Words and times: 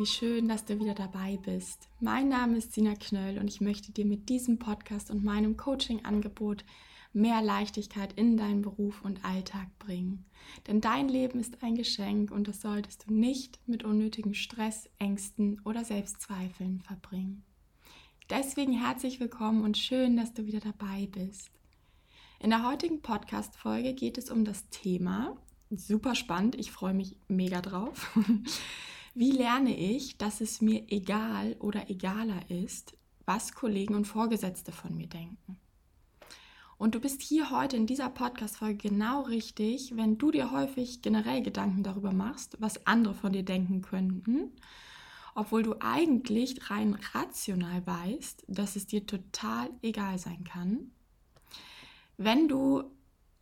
Wie 0.00 0.06
schön, 0.06 0.48
dass 0.48 0.64
du 0.64 0.80
wieder 0.80 0.94
dabei 0.94 1.38
bist. 1.44 1.90
Mein 2.00 2.30
Name 2.30 2.56
ist 2.56 2.72
Sina 2.72 2.94
Knöll 2.94 3.36
und 3.36 3.48
ich 3.48 3.60
möchte 3.60 3.92
dir 3.92 4.06
mit 4.06 4.30
diesem 4.30 4.58
Podcast 4.58 5.10
und 5.10 5.22
meinem 5.22 5.58
Coaching-Angebot 5.58 6.64
mehr 7.12 7.42
Leichtigkeit 7.42 8.14
in 8.14 8.38
deinen 8.38 8.62
Beruf 8.62 9.02
und 9.02 9.22
Alltag 9.26 9.68
bringen. 9.78 10.24
Denn 10.66 10.80
dein 10.80 11.10
Leben 11.10 11.38
ist 11.38 11.62
ein 11.62 11.74
Geschenk 11.74 12.30
und 12.30 12.48
das 12.48 12.62
solltest 12.62 13.04
du 13.06 13.12
nicht 13.12 13.60
mit 13.66 13.84
unnötigen 13.84 14.32
Stress, 14.32 14.88
Ängsten 14.98 15.60
oder 15.66 15.84
Selbstzweifeln 15.84 16.80
verbringen. 16.80 17.44
Deswegen 18.30 18.72
herzlich 18.72 19.20
willkommen 19.20 19.64
und 19.64 19.76
schön, 19.76 20.16
dass 20.16 20.32
du 20.32 20.46
wieder 20.46 20.60
dabei 20.60 21.10
bist. 21.12 21.50
In 22.38 22.48
der 22.48 22.66
heutigen 22.66 23.02
Podcast-Folge 23.02 23.92
geht 23.92 24.16
es 24.16 24.30
um 24.30 24.46
das 24.46 24.66
Thema, 24.70 25.36
super 25.68 26.14
spannend, 26.14 26.54
ich 26.54 26.72
freue 26.72 26.94
mich 26.94 27.16
mega 27.28 27.60
drauf. 27.60 28.18
Wie 29.14 29.32
lerne 29.32 29.76
ich, 29.76 30.18
dass 30.18 30.40
es 30.40 30.60
mir 30.60 30.84
egal 30.88 31.56
oder 31.58 31.90
egaler 31.90 32.48
ist, 32.48 32.96
was 33.24 33.52
Kollegen 33.52 33.94
und 33.94 34.06
Vorgesetzte 34.06 34.70
von 34.70 34.96
mir 34.96 35.08
denken? 35.08 35.58
Und 36.78 36.94
du 36.94 37.00
bist 37.00 37.20
hier 37.20 37.50
heute 37.50 37.76
in 37.76 37.86
dieser 37.86 38.08
Podcast-Folge 38.08 38.88
genau 38.88 39.22
richtig, 39.22 39.96
wenn 39.96 40.16
du 40.16 40.30
dir 40.30 40.52
häufig 40.52 41.02
generell 41.02 41.42
Gedanken 41.42 41.82
darüber 41.82 42.12
machst, 42.12 42.56
was 42.60 42.86
andere 42.86 43.14
von 43.14 43.32
dir 43.32 43.42
denken 43.42 43.82
könnten, 43.82 44.52
obwohl 45.34 45.64
du 45.64 45.74
eigentlich 45.80 46.70
rein 46.70 46.96
rational 47.12 47.84
weißt, 47.84 48.44
dass 48.46 48.76
es 48.76 48.86
dir 48.86 49.06
total 49.06 49.70
egal 49.82 50.18
sein 50.18 50.44
kann. 50.44 50.92
Wenn 52.16 52.46
du 52.46 52.84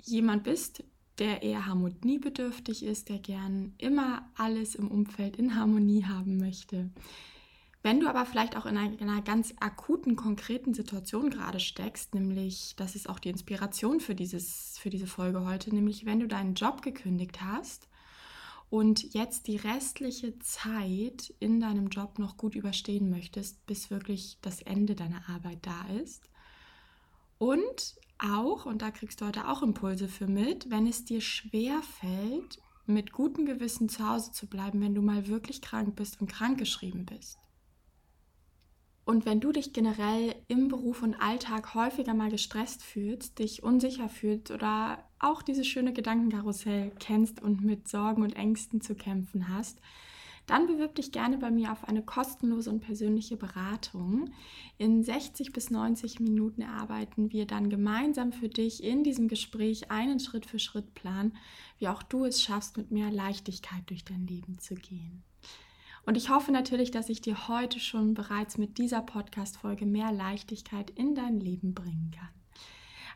jemand 0.02 0.44
bist, 0.44 0.82
der 1.18 1.42
eher 1.42 1.66
harmoniebedürftig 1.66 2.84
ist, 2.84 3.08
der 3.08 3.18
gern 3.18 3.74
immer 3.78 4.30
alles 4.36 4.74
im 4.74 4.88
Umfeld 4.88 5.36
in 5.36 5.54
Harmonie 5.54 6.04
haben 6.04 6.38
möchte, 6.38 6.90
wenn 7.82 8.00
du 8.00 8.08
aber 8.08 8.26
vielleicht 8.26 8.56
auch 8.56 8.66
in 8.66 8.76
einer, 8.76 9.00
in 9.00 9.08
einer, 9.08 9.22
ganz 9.22 9.54
akuten, 9.60 10.16
konkreten 10.16 10.74
Situation 10.74 11.30
gerade 11.30 11.60
steckst, 11.60 12.14
nämlich, 12.14 12.74
das 12.76 12.96
ist 12.96 13.08
auch 13.08 13.20
die 13.20 13.28
Inspiration 13.28 14.00
für, 14.00 14.14
dieses, 14.14 14.78
für 14.78 14.90
diese 14.90 15.06
Folge 15.06 15.46
heute, 15.46 15.72
nämlich 15.72 16.04
wenn 16.04 16.20
du 16.20 16.26
deinen 16.26 16.54
Job 16.54 16.82
gekündigt 16.82 17.40
hast 17.40 17.88
und 18.68 19.14
jetzt 19.14 19.46
die 19.46 19.56
restliche 19.56 20.38
Zeit 20.40 21.32
in 21.38 21.60
deinem 21.60 21.88
Job 21.88 22.18
noch 22.18 22.36
gut 22.36 22.56
überstehen 22.56 23.10
möchtest, 23.10 23.64
bis 23.66 23.90
wirklich 23.90 24.38
das 24.42 24.60
Ende 24.60 24.94
deiner 24.94 25.28
Arbeit 25.28 25.60
da 25.62 25.86
ist. 26.02 26.28
Und 27.38 27.94
auch, 28.18 28.66
und 28.66 28.82
da 28.82 28.90
kriegst 28.90 29.20
du 29.20 29.26
heute 29.26 29.48
auch 29.48 29.62
Impulse 29.62 30.08
für 30.08 30.26
mit, 30.26 30.70
wenn 30.70 30.86
es 30.86 31.04
dir 31.04 31.20
schwer 31.20 31.80
fällt, 31.82 32.58
mit 32.86 33.12
gutem 33.12 33.44
Gewissen 33.44 33.88
zu 33.88 34.08
Hause 34.08 34.32
zu 34.32 34.46
bleiben, 34.46 34.80
wenn 34.80 34.94
du 34.94 35.02
mal 35.02 35.28
wirklich 35.28 35.60
krank 35.60 35.94
bist 35.96 36.20
und 36.20 36.30
krankgeschrieben 36.30 37.04
bist. 37.04 37.38
Und 39.04 39.24
wenn 39.24 39.40
du 39.40 39.52
dich 39.52 39.72
generell 39.72 40.34
im 40.48 40.68
Beruf 40.68 41.02
und 41.02 41.14
Alltag 41.14 41.74
häufiger 41.74 42.12
mal 42.12 42.30
gestresst 42.30 42.82
fühlst, 42.82 43.38
dich 43.38 43.62
unsicher 43.62 44.10
fühlst 44.10 44.50
oder 44.50 45.02
auch 45.18 45.40
dieses 45.40 45.66
schöne 45.66 45.94
Gedankenkarussell 45.94 46.92
kennst 46.98 47.40
und 47.40 47.64
mit 47.64 47.88
Sorgen 47.88 48.22
und 48.22 48.36
Ängsten 48.36 48.82
zu 48.82 48.94
kämpfen 48.94 49.48
hast, 49.48 49.80
dann 50.48 50.66
bewirb 50.66 50.94
dich 50.94 51.12
gerne 51.12 51.38
bei 51.38 51.50
mir 51.50 51.70
auf 51.70 51.84
eine 51.84 52.02
kostenlose 52.02 52.70
und 52.70 52.80
persönliche 52.80 53.36
Beratung. 53.36 54.30
In 54.78 55.04
60 55.04 55.52
bis 55.52 55.70
90 55.70 56.20
Minuten 56.20 56.62
erarbeiten 56.62 57.32
wir 57.32 57.46
dann 57.46 57.68
gemeinsam 57.68 58.32
für 58.32 58.48
dich 58.48 58.82
in 58.82 59.04
diesem 59.04 59.28
Gespräch 59.28 59.90
einen 59.90 60.20
Schritt 60.20 60.46
für 60.46 60.58
Schritt 60.58 60.94
Plan, 60.94 61.32
wie 61.78 61.88
auch 61.88 62.02
du 62.02 62.24
es 62.24 62.42
schaffst, 62.42 62.76
mit 62.76 62.90
mehr 62.90 63.10
Leichtigkeit 63.10 63.88
durch 63.90 64.04
dein 64.04 64.26
Leben 64.26 64.58
zu 64.58 64.74
gehen. 64.74 65.22
Und 66.06 66.16
ich 66.16 66.30
hoffe 66.30 66.50
natürlich, 66.50 66.90
dass 66.90 67.10
ich 67.10 67.20
dir 67.20 67.48
heute 67.48 67.78
schon 67.78 68.14
bereits 68.14 68.56
mit 68.56 68.78
dieser 68.78 69.02
Podcast-Folge 69.02 69.84
mehr 69.84 70.10
Leichtigkeit 70.10 70.90
in 70.90 71.14
dein 71.14 71.38
Leben 71.38 71.74
bringen 71.74 72.10
kann. 72.16 72.37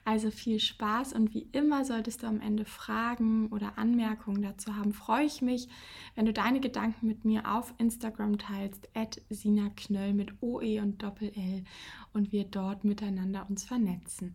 Also 0.04 0.32
viel 0.32 0.58
Spaß 0.58 1.12
und 1.12 1.32
wie 1.32 1.48
immer 1.52 1.84
solltest 1.84 2.22
du 2.22 2.26
am 2.26 2.40
Ende 2.40 2.64
Fragen 2.64 3.48
oder 3.48 3.78
Anmerkungen 3.78 4.42
dazu 4.42 4.74
haben, 4.74 4.92
freue 4.92 5.24
ich 5.24 5.42
mich, 5.42 5.68
wenn 6.16 6.26
du 6.26 6.32
deine 6.32 6.60
Gedanken 6.60 7.06
mit 7.06 7.24
mir 7.24 7.52
auf 7.52 7.72
Instagram 7.78 8.38
teilst, 8.38 8.88
at 8.94 9.22
Sina 9.30 9.70
Knöll 9.76 10.12
mit 10.12 10.42
OE 10.42 10.80
und 10.80 11.02
Doppel-L 11.02 11.62
und 12.12 12.32
wir 12.32 12.44
dort 12.44 12.82
miteinander 12.82 13.46
uns 13.48 13.64
vernetzen. 13.64 14.34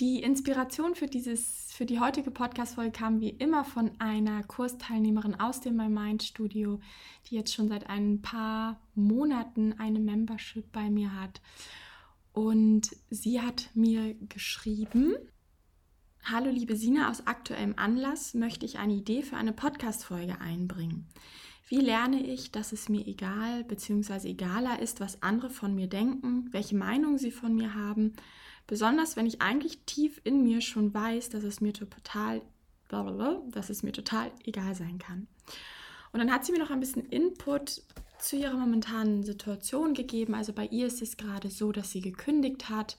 Die 0.00 0.22
Inspiration 0.22 0.94
für, 0.94 1.06
dieses, 1.06 1.72
für 1.72 1.86
die 1.86 2.00
heutige 2.00 2.30
Podcast-Folge 2.30 2.92
kam 2.92 3.20
wie 3.20 3.30
immer 3.30 3.64
von 3.64 3.92
einer 3.98 4.42
Kursteilnehmerin 4.42 5.40
aus 5.40 5.60
dem 5.60 5.76
My 5.76 5.88
Mind 5.88 6.22
Studio, 6.22 6.80
die 7.26 7.34
jetzt 7.34 7.54
schon 7.54 7.68
seit 7.68 7.88
ein 7.88 8.20
paar 8.20 8.78
Monaten 8.94 9.74
eine 9.78 9.98
Membership 9.98 10.70
bei 10.70 10.90
mir 10.90 11.18
hat. 11.18 11.40
Und 12.36 12.94
sie 13.08 13.40
hat 13.40 13.70
mir 13.74 14.14
geschrieben, 14.28 15.16
Hallo 16.22 16.50
liebe 16.50 16.76
Sina, 16.76 17.10
aus 17.10 17.26
aktuellem 17.26 17.74
Anlass 17.76 18.34
möchte 18.34 18.66
ich 18.66 18.78
eine 18.78 18.92
Idee 18.92 19.22
für 19.22 19.36
eine 19.36 19.52
Podcast-Folge 19.52 20.40
einbringen. 20.40 21.08
Wie 21.68 21.80
lerne 21.80 22.22
ich, 22.22 22.52
dass 22.52 22.72
es 22.72 22.88
mir 22.88 23.06
egal 23.06 23.64
bzw. 23.64 24.28
egaler 24.28 24.80
ist, 24.80 25.00
was 25.00 25.22
andere 25.22 25.50
von 25.50 25.74
mir 25.74 25.88
denken, 25.88 26.48
welche 26.52 26.76
Meinung 26.76 27.18
sie 27.18 27.30
von 27.32 27.54
mir 27.54 27.74
haben 27.74 28.12
Besonders 28.66 29.16
wenn 29.16 29.26
ich 29.26 29.40
eigentlich 29.40 29.84
tief 29.86 30.20
in 30.24 30.42
mir 30.42 30.60
schon 30.60 30.92
weiß, 30.92 31.28
dass 31.28 31.44
es 31.44 31.60
mir 31.60 31.72
total, 31.72 32.42
dass 32.88 33.70
es 33.70 33.82
mir 33.82 33.92
total 33.92 34.32
egal 34.44 34.74
sein 34.74 34.98
kann. 34.98 35.28
Und 36.12 36.20
dann 36.20 36.32
hat 36.32 36.44
sie 36.44 36.52
mir 36.52 36.58
noch 36.58 36.70
ein 36.70 36.80
bisschen 36.80 37.04
Input 37.06 37.82
zu 38.18 38.36
ihrer 38.36 38.56
momentanen 38.56 39.22
Situation 39.22 39.94
gegeben. 39.94 40.34
Also 40.34 40.52
bei 40.52 40.66
ihr 40.66 40.86
ist 40.86 41.02
es 41.02 41.16
gerade 41.16 41.50
so, 41.50 41.72
dass 41.72 41.90
sie 41.90 42.00
gekündigt 42.00 42.68
hat, 42.68 42.96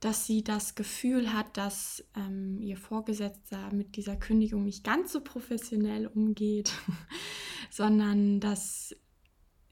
dass 0.00 0.26
sie 0.26 0.44
das 0.44 0.74
Gefühl 0.74 1.32
hat, 1.32 1.56
dass 1.56 2.04
ähm, 2.16 2.60
ihr 2.60 2.76
Vorgesetzter 2.76 3.72
mit 3.72 3.96
dieser 3.96 4.16
Kündigung 4.16 4.64
nicht 4.64 4.84
ganz 4.84 5.12
so 5.12 5.20
professionell 5.20 6.06
umgeht, 6.06 6.72
sondern 7.70 8.40
dass 8.40 8.94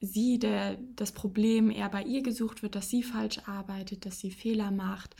sie 0.01 0.39
der, 0.39 0.77
das 0.95 1.11
Problem 1.11 1.69
eher 1.71 1.89
bei 1.89 2.03
ihr 2.03 2.21
gesucht 2.21 2.63
wird, 2.63 2.75
dass 2.75 2.89
sie 2.89 3.03
falsch 3.03 3.39
arbeitet, 3.45 4.05
dass 4.05 4.19
sie 4.19 4.31
Fehler 4.31 4.71
macht. 4.71 5.15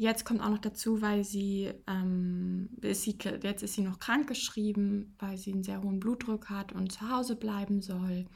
Jetzt 0.00 0.24
kommt 0.24 0.40
auch 0.40 0.48
noch 0.48 0.58
dazu, 0.58 1.02
weil 1.02 1.24
sie, 1.24 1.72
ähm, 1.88 2.68
ist 2.80 3.02
sie, 3.02 3.18
jetzt 3.42 3.64
ist 3.64 3.74
sie 3.74 3.82
noch 3.82 3.98
krankgeschrieben, 3.98 5.16
weil 5.18 5.36
sie 5.36 5.52
einen 5.52 5.64
sehr 5.64 5.82
hohen 5.82 5.98
Blutdruck 5.98 6.48
hat 6.48 6.72
und 6.72 6.92
zu 6.92 7.10
Hause 7.10 7.34
bleiben 7.34 7.82
soll. 7.82 8.26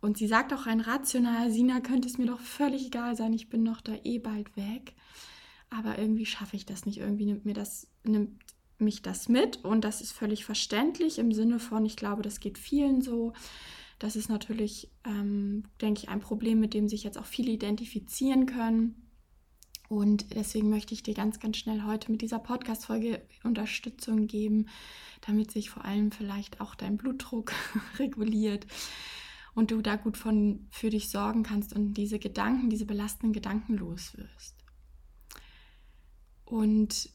Und 0.00 0.16
sie 0.16 0.26
sagt 0.26 0.54
auch 0.54 0.66
rein 0.66 0.80
rational, 0.80 1.50
Sina 1.50 1.80
könnte 1.80 2.08
es 2.08 2.16
mir 2.16 2.24
doch 2.24 2.40
völlig 2.40 2.86
egal 2.86 3.16
sein, 3.16 3.34
ich 3.34 3.50
bin 3.50 3.62
noch 3.62 3.82
da 3.82 3.92
eh 4.02 4.18
bald 4.18 4.56
weg. 4.56 4.94
Aber 5.68 5.98
irgendwie 5.98 6.24
schaffe 6.24 6.56
ich 6.56 6.64
das 6.64 6.86
nicht. 6.86 6.98
Irgendwie 6.98 7.26
nimmt 7.26 7.44
mir 7.44 7.54
das, 7.54 7.86
nimmt 8.04 8.40
mich 8.78 9.02
das 9.02 9.28
mit 9.28 9.62
und 9.62 9.84
das 9.84 10.00
ist 10.00 10.12
völlig 10.12 10.46
verständlich 10.46 11.18
im 11.18 11.32
Sinne 11.32 11.58
von, 11.58 11.84
ich 11.84 11.96
glaube, 11.96 12.22
das 12.22 12.40
geht 12.40 12.56
vielen 12.56 13.02
so 13.02 13.34
das 13.98 14.16
ist 14.16 14.28
natürlich, 14.28 14.90
ähm, 15.04 15.64
denke 15.80 16.02
ich, 16.02 16.08
ein 16.08 16.20
Problem, 16.20 16.60
mit 16.60 16.74
dem 16.74 16.88
sich 16.88 17.04
jetzt 17.04 17.18
auch 17.18 17.24
viele 17.24 17.52
identifizieren 17.52 18.46
können. 18.46 19.03
Und 19.88 20.34
deswegen 20.34 20.70
möchte 20.70 20.94
ich 20.94 21.02
dir 21.02 21.14
ganz, 21.14 21.40
ganz 21.40 21.58
schnell 21.58 21.84
heute 21.84 22.10
mit 22.10 22.22
dieser 22.22 22.38
Podcast-Folge 22.38 23.20
Unterstützung 23.42 24.26
geben, 24.26 24.68
damit 25.26 25.50
sich 25.50 25.70
vor 25.70 25.84
allem 25.84 26.10
vielleicht 26.10 26.60
auch 26.60 26.74
dein 26.74 26.96
Blutdruck 26.96 27.52
reguliert 27.98 28.66
und 29.54 29.70
du 29.70 29.82
da 29.82 29.96
gut 29.96 30.16
von, 30.16 30.66
für 30.70 30.90
dich 30.90 31.10
sorgen 31.10 31.42
kannst 31.42 31.74
und 31.74 31.94
diese 31.94 32.18
Gedanken, 32.18 32.70
diese 32.70 32.86
belastenden 32.86 33.32
Gedanken 33.32 33.76
los 33.76 34.16
wirst. 34.16 34.56
Und 36.44 37.10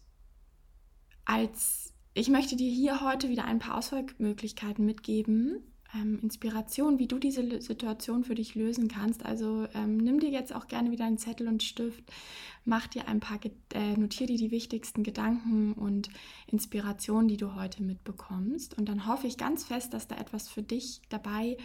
als 1.25 1.93
ich 2.13 2.29
möchte 2.29 2.55
dir 2.55 2.71
hier 2.71 3.01
heute 3.01 3.29
wieder 3.29 3.45
ein 3.45 3.59
paar 3.59 3.77
Auswahlmöglichkeiten 3.77 4.85
mitgeben, 4.85 5.63
ähm, 5.95 6.19
Inspiration, 6.21 6.99
wie 6.99 7.07
du 7.07 7.17
diese 7.17 7.61
Situation 7.61 8.23
für 8.23 8.35
dich 8.35 8.55
lösen 8.55 8.87
kannst. 8.87 9.25
Also 9.25 9.67
ähm, 9.73 9.97
nimm 9.97 10.19
dir 10.19 10.29
jetzt 10.29 10.53
auch 10.53 10.67
gerne 10.67 10.91
wieder 10.91 11.05
einen 11.05 11.17
Zettel 11.17 11.47
und 11.47 11.63
Stift, 11.63 12.03
mach 12.65 12.87
dir 12.87 13.07
ein 13.07 13.19
paar, 13.19 13.39
äh, 13.73 13.97
notier 13.97 14.27
dir 14.27 14.37
die 14.37 14.51
wichtigsten 14.51 15.03
Gedanken 15.03 15.73
und 15.73 16.09
Inspirationen, 16.47 17.27
die 17.27 17.37
du 17.37 17.55
heute 17.55 17.83
mitbekommst. 17.83 18.77
Und 18.77 18.89
dann 18.89 19.07
hoffe 19.07 19.27
ich 19.27 19.37
ganz 19.37 19.65
fest, 19.65 19.93
dass 19.93 20.07
da 20.07 20.15
etwas 20.15 20.47
für 20.47 20.63
dich 20.63 21.01
dabei 21.09 21.57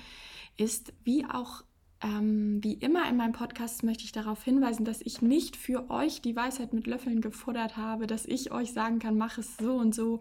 ist, 0.56 0.92
wie 1.04 1.24
auch 1.24 1.64
ähm, 2.02 2.62
wie 2.62 2.74
immer 2.74 3.08
in 3.08 3.16
meinem 3.16 3.32
Podcast 3.32 3.82
möchte 3.82 4.04
ich 4.04 4.12
darauf 4.12 4.44
hinweisen, 4.44 4.84
dass 4.84 5.00
ich 5.00 5.22
nicht 5.22 5.56
für 5.56 5.90
euch 5.90 6.20
die 6.20 6.36
Weisheit 6.36 6.74
mit 6.74 6.86
Löffeln 6.86 7.20
gefuttert 7.20 7.76
habe, 7.76 8.06
dass 8.06 8.26
ich 8.26 8.52
euch 8.52 8.72
sagen 8.72 8.98
kann, 8.98 9.16
mach 9.16 9.38
es 9.38 9.56
so 9.56 9.74
und 9.74 9.94
so 9.94 10.20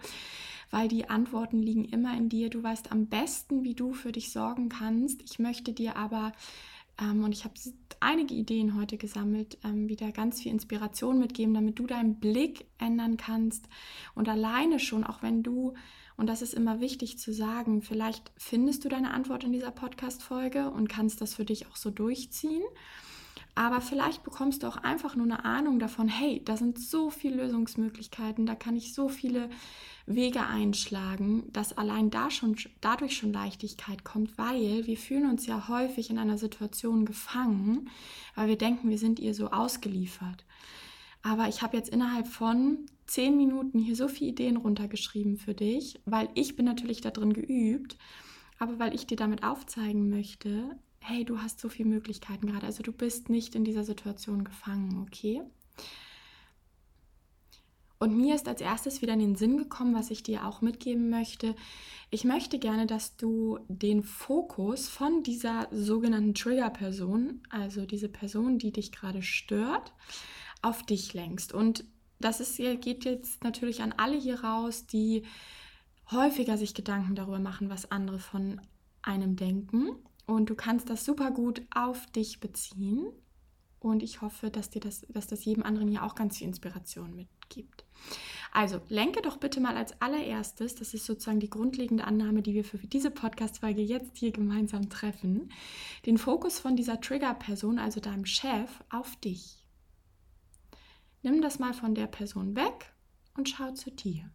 weil 0.74 0.88
die 0.88 1.08
Antworten 1.08 1.62
liegen 1.62 1.86
immer 1.86 2.18
in 2.18 2.30
dir. 2.30 2.50
Du 2.50 2.64
weißt 2.64 2.92
am 2.92 3.06
besten, 3.06 3.64
wie 3.64 3.76
du 3.76 3.94
für 3.94 4.12
dich 4.12 4.32
sorgen 4.32 4.70
kannst. 4.70 5.22
Ich 5.22 5.38
möchte 5.38 5.72
dir 5.72 5.96
aber, 5.98 6.32
ähm, 7.00 7.24
und 7.24 7.32
ich 7.32 7.44
habe 7.44 7.54
einige 8.00 8.34
Ideen 8.34 8.76
heute 8.76 8.98
gesammelt, 8.98 9.60
ähm, 9.64 9.88
wieder 9.88 10.12
ganz 10.12 10.42
viel 10.42 10.52
Inspiration 10.52 11.20
mitgeben, 11.20 11.54
damit 11.54 11.78
du 11.78 11.86
deinen 11.86 12.20
Blick 12.20 12.66
ändern 12.80 13.18
kannst. 13.18 13.70
Und 14.16 14.28
alleine 14.28 14.80
schon, 14.80 15.04
auch 15.04 15.22
wenn 15.22 15.44
du, 15.44 15.76
und 16.18 16.26
das 16.26 16.42
ist 16.42 16.56
immer 16.56 16.80
wichtig 16.80 17.20
zu 17.20 17.32
sagen, 17.32 17.84
vielleicht 17.84 18.32
findest 18.36 18.84
du 18.84 18.90
deine 18.90 19.14
Antwort 19.14 19.44
in 19.44 19.52
dieser 19.52 19.72
Podcast-Folge 19.72 20.72
und 20.72 20.90
kannst 20.90 21.22
das 21.22 21.36
für 21.36 21.46
dich 21.46 21.68
auch 21.68 21.76
so 21.76 21.92
durchziehen. 21.92 22.64
Aber 23.56 23.82
vielleicht 23.82 24.24
bekommst 24.24 24.64
du 24.64 24.68
auch 24.68 24.78
einfach 24.78 25.16
nur 25.16 25.26
eine 25.26 25.46
Ahnung 25.46 25.78
davon, 25.78 26.08
hey, 26.08 26.42
da 26.44 26.58
sind 26.58 26.80
so 26.80 27.12
viele 27.12 27.44
Lösungsmöglichkeiten, 27.44 28.48
da 28.48 28.56
kann 28.56 28.76
ich 28.76 28.96
so 28.96 29.10
viele 29.10 29.50
Wege 30.08 30.46
einschlagen, 30.46 31.44
dass 31.54 31.78
allein 31.78 32.10
da 32.10 32.32
schon, 32.32 32.56
dadurch 32.82 33.16
schon 33.16 33.32
Leichtigkeit 33.32 34.04
kommt, 34.04 34.38
weil 34.38 34.86
wir 34.88 34.98
fühlen 34.98 35.30
uns 35.30 35.46
ja 35.46 35.68
häufig 35.68 36.10
in 36.10 36.18
einer 36.18 36.38
Situation 36.38 37.06
gefangen, 37.06 37.90
weil 38.36 38.48
wir 38.48 38.58
denken, 38.58 38.90
wir 38.90 38.98
sind 38.98 39.20
ihr 39.20 39.36
so 39.36 39.52
ausgeliefert. 39.52 40.46
Aber 41.22 41.48
ich 41.48 41.62
habe 41.62 41.78
jetzt 41.78 41.90
innerhalb 41.90 42.28
von 42.28 42.88
zehn 43.06 43.38
Minuten 43.38 43.80
hier 43.80 43.96
so 43.96 44.08
viele 44.08 44.32
Ideen 44.32 44.58
runtergeschrieben 44.58 45.38
für 45.38 45.54
dich, 45.54 46.02
weil 46.06 46.28
ich 46.34 46.56
bin 46.56 46.66
natürlich 46.66 47.02
da 47.02 47.12
drin 47.12 47.34
geübt, 47.34 47.98
aber 48.60 48.80
weil 48.80 48.94
ich 48.96 49.06
dir 49.06 49.18
damit 49.18 49.44
aufzeigen 49.44 50.10
möchte, 50.10 50.78
hey, 51.04 51.26
du 51.26 51.42
hast 51.42 51.60
so 51.60 51.70
viele 51.70 51.90
Möglichkeiten 51.90 52.48
gerade. 52.48 52.66
Also 52.66 52.82
du 52.82 52.92
bist 52.92 53.30
nicht 53.30 53.56
in 53.56 53.66
dieser 53.66 53.84
Situation 53.84 54.44
gefangen, 54.44 55.06
okay? 55.06 55.42
Und 58.00 58.18
mir 58.18 58.36
ist 58.36 58.48
als 58.48 58.60
erstes 58.60 59.02
wieder 59.02 59.14
in 59.14 59.20
den 59.20 59.36
Sinn 59.36 59.58
gekommen, 59.58 59.96
was 59.96 60.12
ich 60.12 60.24
dir 60.24 60.46
auch 60.46 60.62
mitgeben 60.62 61.10
möchte. 61.10 61.56
Ich 62.10 62.26
möchte 62.26 62.60
gerne, 62.60 62.86
dass 62.86 63.16
du 63.16 63.60
den 63.70 64.04
Fokus 64.04 64.90
von 64.90 65.24
dieser 65.24 65.68
sogenannten 65.72 66.34
Trigger-Person, 66.34 67.42
also 67.50 67.86
diese 67.86 68.10
Person, 68.10 68.58
die 68.58 68.72
dich 68.72 68.92
gerade 68.92 69.22
stört, 69.22 69.94
auf 70.62 70.84
dich 70.84 71.14
lenkst. 71.14 71.54
Und 71.54 71.86
das 72.20 72.40
ist, 72.40 72.58
geht 72.58 73.06
jetzt 73.06 73.44
natürlich 73.44 73.82
an 73.82 73.94
alle 73.96 74.18
hier 74.18 74.44
raus, 74.44 74.86
die 74.86 75.24
häufiger 76.12 76.58
sich 76.58 76.74
Gedanken 76.74 77.16
darüber 77.16 77.40
machen, 77.40 77.70
was 77.70 77.92
andere 77.92 78.20
von 78.20 78.60
einem 79.02 79.36
denken 79.36 79.98
und 80.26 80.50
du 80.50 80.56
kannst 80.56 80.90
das 80.90 81.06
super 81.06 81.32
gut 81.32 81.62
auf 81.74 82.06
dich 82.08 82.40
beziehen. 82.40 83.08
Und 83.80 84.02
ich 84.02 84.22
hoffe, 84.22 84.50
dass 84.50 84.70
dir 84.70 84.80
das, 84.80 85.02
dass 85.10 85.28
das 85.28 85.44
jedem 85.44 85.64
anderen 85.64 85.90
hier 85.90 86.04
auch 86.04 86.16
ganz 86.16 86.38
viel 86.38 86.48
Inspiration 86.48 87.16
mitgibt. 87.16 87.84
Also 88.54 88.80
lenke 88.88 89.22
doch 89.22 89.38
bitte 89.38 89.60
mal 89.60 89.76
als 89.76 90.00
allererstes, 90.02 90.76
das 90.76 90.94
ist 90.94 91.06
sozusagen 91.06 91.42
die 91.42 91.50
grundlegende 91.50 92.06
Annahme, 92.06 92.42
die 92.42 92.54
wir 92.54 92.64
für 92.64 92.78
diese 92.78 93.12
Podcast-Folge 93.12 93.82
jetzt 93.82 94.16
hier 94.18 94.32
gemeinsam 94.32 94.90
treffen, 94.90 95.52
den 96.06 96.18
Fokus 96.18 96.60
von 96.60 96.78
dieser 96.78 97.02
Trigger-Person, 97.02 97.78
also 97.78 98.00
deinem 98.00 98.26
Chef, 98.26 98.70
auf 98.90 99.16
dich. 99.18 99.66
Nimm 101.22 101.42
das 101.42 101.60
mal 101.60 101.74
von 101.74 101.96
der 101.96 102.08
Person 102.08 102.56
weg 102.56 102.94
und 103.36 103.50
schau 103.50 103.72
zu 103.72 103.92
dir. 103.92 104.30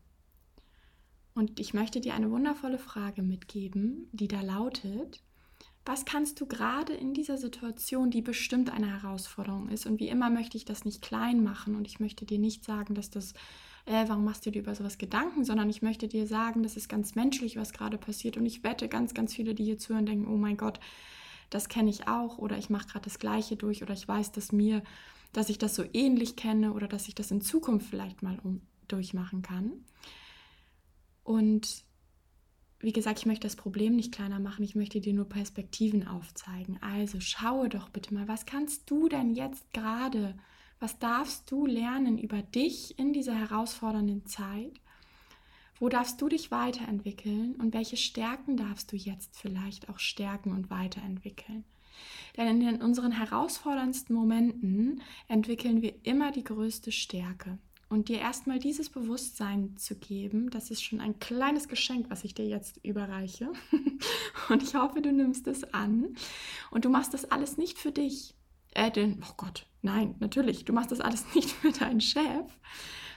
Und 1.34 1.60
ich 1.60 1.72
möchte 1.72 2.00
dir 2.00 2.14
eine 2.14 2.30
wundervolle 2.30 2.78
Frage 2.78 3.22
mitgeben, 3.22 4.08
die 4.12 4.26
da 4.28 4.40
lautet, 4.40 5.22
was 5.88 6.04
kannst 6.04 6.38
du 6.38 6.44
gerade 6.44 6.92
in 6.92 7.14
dieser 7.14 7.38
Situation, 7.38 8.10
die 8.10 8.20
bestimmt 8.20 8.68
eine 8.68 9.00
Herausforderung 9.00 9.70
ist, 9.70 9.86
und 9.86 10.00
wie 10.00 10.08
immer 10.08 10.28
möchte 10.28 10.58
ich 10.58 10.66
das 10.66 10.84
nicht 10.84 11.00
klein 11.00 11.42
machen 11.42 11.76
und 11.76 11.86
ich 11.86 11.98
möchte 11.98 12.26
dir 12.26 12.38
nicht 12.38 12.62
sagen, 12.62 12.94
dass 12.94 13.08
das, 13.08 13.32
äh, 13.86 14.04
warum 14.06 14.26
machst 14.26 14.44
du 14.44 14.50
dir 14.50 14.60
über 14.60 14.74
sowas 14.74 14.98
Gedanken, 14.98 15.46
sondern 15.46 15.70
ich 15.70 15.80
möchte 15.80 16.06
dir 16.06 16.26
sagen, 16.26 16.62
das 16.62 16.76
ist 16.76 16.90
ganz 16.90 17.14
menschlich, 17.14 17.56
was 17.56 17.72
gerade 17.72 17.96
passiert 17.96 18.36
und 18.36 18.44
ich 18.44 18.62
wette, 18.64 18.86
ganz, 18.86 19.14
ganz 19.14 19.34
viele, 19.34 19.54
die 19.54 19.64
hier 19.64 19.78
zuhören, 19.78 20.04
denken, 20.04 20.28
oh 20.28 20.36
mein 20.36 20.58
Gott, 20.58 20.78
das 21.48 21.70
kenne 21.70 21.88
ich 21.88 22.06
auch 22.06 22.36
oder 22.36 22.58
ich 22.58 22.68
mache 22.68 22.88
gerade 22.88 23.06
das 23.06 23.18
Gleiche 23.18 23.56
durch 23.56 23.82
oder 23.82 23.94
ich 23.94 24.06
weiß, 24.06 24.30
dass 24.32 24.52
mir, 24.52 24.82
dass 25.32 25.48
ich 25.48 25.56
das 25.56 25.74
so 25.74 25.86
ähnlich 25.94 26.36
kenne 26.36 26.74
oder 26.74 26.86
dass 26.86 27.08
ich 27.08 27.14
das 27.14 27.30
in 27.30 27.40
Zukunft 27.40 27.88
vielleicht 27.88 28.22
mal 28.22 28.38
um, 28.42 28.60
durchmachen 28.88 29.40
kann. 29.40 29.72
Und 31.24 31.87
wie 32.80 32.92
gesagt, 32.92 33.18
ich 33.18 33.26
möchte 33.26 33.46
das 33.46 33.56
Problem 33.56 33.96
nicht 33.96 34.12
kleiner 34.12 34.38
machen, 34.38 34.64
ich 34.64 34.76
möchte 34.76 35.00
dir 35.00 35.12
nur 35.12 35.28
Perspektiven 35.28 36.06
aufzeigen. 36.06 36.78
Also 36.80 37.20
schaue 37.20 37.68
doch 37.68 37.88
bitte 37.88 38.14
mal, 38.14 38.28
was 38.28 38.46
kannst 38.46 38.88
du 38.90 39.08
denn 39.08 39.34
jetzt 39.34 39.72
gerade, 39.72 40.36
was 40.78 40.98
darfst 40.98 41.50
du 41.50 41.66
lernen 41.66 42.18
über 42.18 42.40
dich 42.40 42.98
in 42.98 43.12
dieser 43.12 43.34
herausfordernden 43.34 44.26
Zeit? 44.26 44.80
Wo 45.80 45.88
darfst 45.88 46.20
du 46.20 46.28
dich 46.28 46.50
weiterentwickeln 46.50 47.54
und 47.56 47.74
welche 47.74 47.96
Stärken 47.96 48.56
darfst 48.56 48.92
du 48.92 48.96
jetzt 48.96 49.36
vielleicht 49.38 49.88
auch 49.88 49.98
stärken 49.98 50.52
und 50.52 50.70
weiterentwickeln? 50.70 51.64
Denn 52.36 52.60
in 52.60 52.82
unseren 52.82 53.12
herausforderndsten 53.12 54.14
Momenten 54.14 55.02
entwickeln 55.26 55.82
wir 55.82 55.94
immer 56.04 56.30
die 56.30 56.44
größte 56.44 56.92
Stärke. 56.92 57.58
Und 57.88 58.08
dir 58.08 58.18
erstmal 58.18 58.58
dieses 58.58 58.90
Bewusstsein 58.90 59.76
zu 59.78 59.98
geben, 59.98 60.50
das 60.50 60.70
ist 60.70 60.82
schon 60.82 61.00
ein 61.00 61.18
kleines 61.18 61.68
Geschenk, 61.68 62.10
was 62.10 62.22
ich 62.22 62.34
dir 62.34 62.46
jetzt 62.46 62.84
überreiche. 62.84 63.50
und 64.50 64.62
ich 64.62 64.74
hoffe, 64.74 65.00
du 65.00 65.10
nimmst 65.10 65.46
es 65.46 65.64
an. 65.72 66.14
Und 66.70 66.84
du 66.84 66.90
machst 66.90 67.14
das 67.14 67.24
alles 67.30 67.56
nicht 67.56 67.78
für 67.78 67.90
dich. 67.90 68.34
Äh, 68.74 68.90
denn, 68.90 69.24
oh 69.26 69.32
Gott, 69.38 69.66
nein, 69.80 70.16
natürlich, 70.18 70.66
du 70.66 70.74
machst 70.74 70.92
das 70.92 71.00
alles 71.00 71.24
nicht 71.34 71.50
für 71.50 71.72
deinen 71.72 72.02
Chef, 72.02 72.46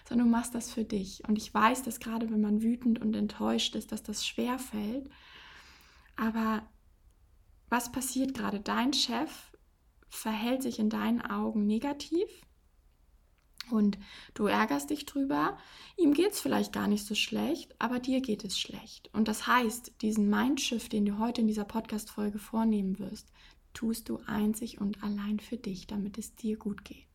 sondern 0.07 0.27
du 0.27 0.31
machst 0.31 0.55
das 0.55 0.71
für 0.71 0.85
dich. 0.85 1.21
Und 1.27 1.37
ich 1.37 1.53
weiß, 1.53 1.83
dass 1.83 1.99
gerade 1.99 2.31
wenn 2.31 2.41
man 2.41 2.61
wütend 2.61 2.99
und 2.99 3.13
enttäuscht 3.13 3.75
ist, 3.75 3.91
dass 3.91 4.03
das 4.03 4.25
schwer 4.25 4.57
fällt. 4.57 5.09
Aber 6.15 6.63
was 7.67 7.91
passiert 7.91 8.33
gerade? 8.33 8.61
Dein 8.61 8.93
Chef 8.93 9.51
verhält 10.07 10.63
sich 10.63 10.79
in 10.79 10.89
deinen 10.89 11.21
Augen 11.21 11.65
negativ 11.65 12.29
und 13.71 13.97
du 14.33 14.45
ärgerst 14.45 14.89
dich 14.89 15.05
drüber, 15.05 15.57
ihm 15.97 16.13
geht 16.13 16.31
es 16.31 16.41
vielleicht 16.41 16.73
gar 16.73 16.87
nicht 16.87 17.05
so 17.05 17.15
schlecht, 17.15 17.75
aber 17.79 17.99
dir 17.99 18.21
geht 18.21 18.43
es 18.43 18.59
schlecht. 18.59 19.09
Und 19.13 19.27
das 19.27 19.47
heißt, 19.47 19.93
diesen 20.01 20.29
Mindshift, 20.29 20.91
den 20.91 21.05
du 21.05 21.17
heute 21.17 21.41
in 21.41 21.47
dieser 21.47 21.65
Podcast-Folge 21.65 22.39
vornehmen 22.39 22.99
wirst, 22.99 23.31
tust 23.73 24.09
du 24.09 24.19
einzig 24.25 24.81
und 24.81 25.03
allein 25.03 25.39
für 25.39 25.57
dich, 25.57 25.87
damit 25.87 26.17
es 26.17 26.35
dir 26.35 26.57
gut 26.57 26.83
geht. 26.83 27.07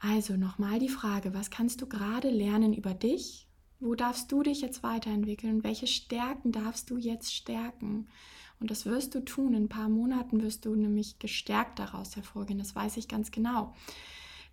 Also 0.00 0.36
nochmal 0.36 0.78
die 0.78 0.88
Frage, 0.88 1.34
was 1.34 1.50
kannst 1.50 1.82
du 1.82 1.88
gerade 1.88 2.30
lernen 2.30 2.72
über 2.72 2.94
dich? 2.94 3.48
Wo 3.80 3.94
darfst 3.94 4.30
du 4.30 4.42
dich 4.42 4.60
jetzt 4.60 4.82
weiterentwickeln? 4.82 5.64
Welche 5.64 5.86
Stärken 5.86 6.52
darfst 6.52 6.90
du 6.90 6.96
jetzt 6.96 7.34
stärken? 7.34 8.08
Und 8.60 8.70
das 8.70 8.86
wirst 8.86 9.14
du 9.14 9.20
tun. 9.24 9.54
In 9.54 9.64
ein 9.64 9.68
paar 9.68 9.88
Monaten 9.88 10.42
wirst 10.42 10.64
du 10.64 10.74
nämlich 10.74 11.18
gestärkt 11.18 11.78
daraus 11.78 12.16
hervorgehen. 12.16 12.58
Das 12.58 12.74
weiß 12.74 12.96
ich 12.96 13.08
ganz 13.08 13.30
genau. 13.30 13.74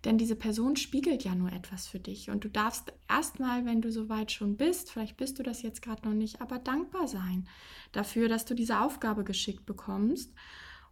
Denn 0.04 0.18
diese 0.18 0.36
Person 0.36 0.76
spiegelt 0.76 1.24
ja 1.24 1.34
nur 1.34 1.52
etwas 1.52 1.88
für 1.88 1.98
dich. 1.98 2.30
Und 2.30 2.44
du 2.44 2.48
darfst 2.48 2.92
erstmal, 3.08 3.64
wenn 3.64 3.80
du 3.80 3.90
soweit 3.90 4.30
schon 4.30 4.56
bist, 4.56 4.90
vielleicht 4.90 5.16
bist 5.16 5.38
du 5.38 5.42
das 5.42 5.62
jetzt 5.62 5.82
gerade 5.82 6.06
noch 6.06 6.14
nicht, 6.14 6.40
aber 6.40 6.58
dankbar 6.58 7.08
sein 7.08 7.48
dafür, 7.92 8.28
dass 8.28 8.44
du 8.44 8.54
diese 8.54 8.80
Aufgabe 8.80 9.24
geschickt 9.24 9.66
bekommst 9.66 10.32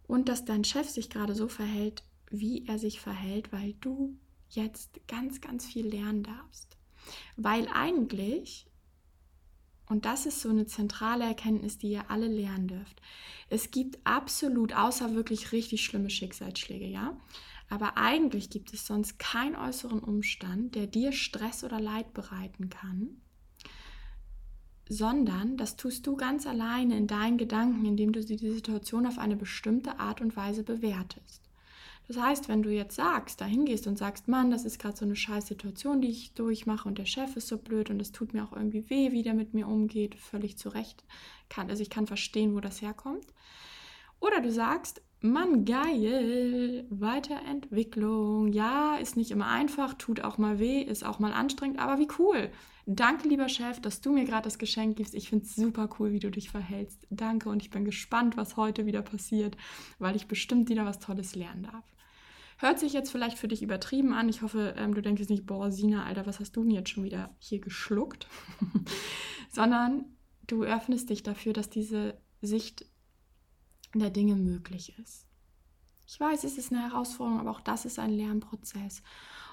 und 0.07 0.27
dass 0.27 0.43
dein 0.43 0.63
Chef 0.63 0.89
sich 0.89 1.09
gerade 1.09 1.35
so 1.35 1.47
verhält, 1.47 2.03
wie 2.29 2.65
er 2.67 2.79
sich 2.79 2.99
verhält, 2.99 3.53
weil 3.53 3.73
du 3.79 4.17
jetzt 4.49 4.99
ganz, 5.07 5.39
ganz 5.39 5.65
viel 5.65 5.87
lernen 5.87 6.23
darfst. 6.23 6.77
Weil 7.37 7.67
eigentlich 7.73 8.67
und 9.87 10.05
das 10.05 10.25
ist 10.25 10.41
so 10.41 10.49
eine 10.49 10.65
zentrale 10.65 11.25
Erkenntnis, 11.25 11.77
die 11.77 11.91
ihr 11.91 12.09
alle 12.09 12.27
lernen 12.27 12.67
dürft. 12.67 13.01
Es 13.49 13.71
gibt 13.71 13.99
absolut, 14.03 14.73
außer 14.73 15.13
wirklich 15.13 15.51
richtig 15.51 15.85
schlimme 15.85 16.09
Schicksalsschläge, 16.09 16.87
ja. 16.87 17.15
Aber 17.69 17.97
eigentlich 17.97 18.49
gibt 18.49 18.73
es 18.73 18.85
sonst 18.85 19.17
keinen 19.19 19.55
äußeren 19.55 19.99
Umstand, 19.99 20.75
der 20.75 20.87
dir 20.87 21.11
Stress 21.11 21.63
oder 21.63 21.79
Leid 21.79 22.13
bereiten 22.13 22.69
kann, 22.69 23.21
sondern 24.87 25.57
das 25.57 25.75
tust 25.75 26.05
du 26.05 26.15
ganz 26.15 26.45
alleine 26.45 26.95
in 26.97 27.07
deinen 27.07 27.37
Gedanken, 27.37 27.85
indem 27.85 28.11
du 28.11 28.23
die 28.23 28.37
Situation 28.37 29.07
auf 29.07 29.17
eine 29.17 29.35
bestimmte 29.35 29.99
Art 29.99 30.21
und 30.21 30.35
Weise 30.35 30.63
bewertest. 30.63 31.44
Das 32.07 32.17
heißt, 32.17 32.49
wenn 32.49 32.61
du 32.61 32.69
jetzt 32.69 32.95
sagst, 32.95 33.41
dahin 33.41 33.65
gehst 33.65 33.87
und 33.87 33.97
sagst, 33.97 34.27
Mann, 34.27 34.51
das 34.51 34.63
ist 34.63 34.79
gerade 34.79 34.95
so 34.95 35.05
eine 35.05 35.15
scheiß 35.15 35.47
Situation, 35.47 36.01
die 36.01 36.09
ich 36.09 36.33
durchmache 36.33 36.87
und 36.87 36.97
der 36.97 37.05
Chef 37.05 37.35
ist 37.35 37.47
so 37.47 37.57
blöd 37.57 37.89
und 37.89 38.01
es 38.01 38.11
tut 38.11 38.33
mir 38.33 38.43
auch 38.43 38.53
irgendwie 38.53 38.89
weh, 38.89 39.11
wie 39.11 39.23
der 39.23 39.33
mit 39.33 39.53
mir 39.53 39.67
umgeht, 39.67 40.15
völlig 40.15 40.57
zu 40.57 40.69
Recht. 40.69 41.03
Kann, 41.49 41.69
also 41.69 41.81
ich 41.81 41.89
kann 41.89 42.05
verstehen, 42.05 42.55
wo 42.55 42.59
das 42.59 42.81
herkommt. 42.81 43.25
Oder 44.19 44.41
du 44.41 44.51
sagst, 44.51 45.01
Mann, 45.21 45.65
geil, 45.65 46.85
Weiterentwicklung. 46.89 48.51
Ja, 48.53 48.95
ist 48.97 49.17
nicht 49.17 49.31
immer 49.31 49.47
einfach, 49.47 49.95
tut 49.95 50.21
auch 50.21 50.37
mal 50.37 50.59
weh, 50.59 50.81
ist 50.81 51.03
auch 51.03 51.19
mal 51.19 51.33
anstrengend, 51.33 51.79
aber 51.79 51.97
wie 51.97 52.07
cool. 52.19 52.51
Danke, 52.85 53.27
lieber 53.27 53.49
Chef, 53.49 53.81
dass 53.81 54.01
du 54.01 54.13
mir 54.13 54.25
gerade 54.25 54.43
das 54.43 54.59
Geschenk 54.59 54.97
gibst. 54.97 55.15
Ich 55.15 55.29
finde 55.29 55.45
es 55.45 55.55
super 55.55 55.89
cool, 55.97 56.11
wie 56.11 56.19
du 56.19 56.29
dich 56.29 56.51
verhältst. 56.51 57.07
Danke 57.09 57.49
und 57.49 57.63
ich 57.63 57.71
bin 57.71 57.83
gespannt, 57.83 58.37
was 58.37 58.57
heute 58.57 58.85
wieder 58.85 59.01
passiert, 59.01 59.57
weil 59.97 60.15
ich 60.15 60.27
bestimmt 60.27 60.69
wieder 60.69 60.85
was 60.85 60.99
Tolles 60.99 61.35
lernen 61.35 61.63
darf. 61.63 61.94
Hört 62.57 62.79
sich 62.79 62.93
jetzt 62.93 63.11
vielleicht 63.11 63.37
für 63.37 63.47
dich 63.47 63.61
übertrieben 63.61 64.13
an. 64.13 64.29
Ich 64.29 64.41
hoffe, 64.41 64.75
ähm, 64.77 64.93
du 64.93 65.01
denkst 65.01 65.27
nicht, 65.27 65.45
boah, 65.45 65.71
Sina, 65.71 66.05
Alter, 66.05 66.25
was 66.25 66.39
hast 66.39 66.55
du 66.55 66.63
denn 66.63 66.71
jetzt 66.71 66.89
schon 66.89 67.03
wieder 67.03 67.35
hier 67.39 67.59
geschluckt? 67.59 68.27
Sondern 69.51 70.05
du 70.47 70.63
öffnest 70.63 71.09
dich 71.09 71.23
dafür, 71.23 71.53
dass 71.53 71.69
diese 71.69 72.17
Sicht 72.41 72.85
der 73.93 74.09
Dinge 74.09 74.35
möglich 74.35 74.97
ist. 74.99 75.27
Ich 76.07 76.19
weiß, 76.19 76.43
es 76.43 76.57
ist 76.57 76.71
eine 76.71 76.83
Herausforderung, 76.83 77.39
aber 77.39 77.51
auch 77.51 77.61
das 77.61 77.85
ist 77.85 77.99
ein 77.99 78.11
Lernprozess. 78.11 79.01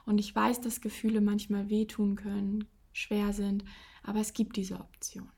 Und 0.04 0.18
ich 0.18 0.34
weiß, 0.34 0.60
dass 0.60 0.80
Gefühle 0.80 1.20
manchmal 1.20 1.70
wehtun 1.70 2.16
können, 2.16 2.66
schwer 2.92 3.32
sind, 3.32 3.64
aber 4.02 4.20
es 4.20 4.32
gibt 4.32 4.56
diese 4.56 4.78
Option. 4.78 5.30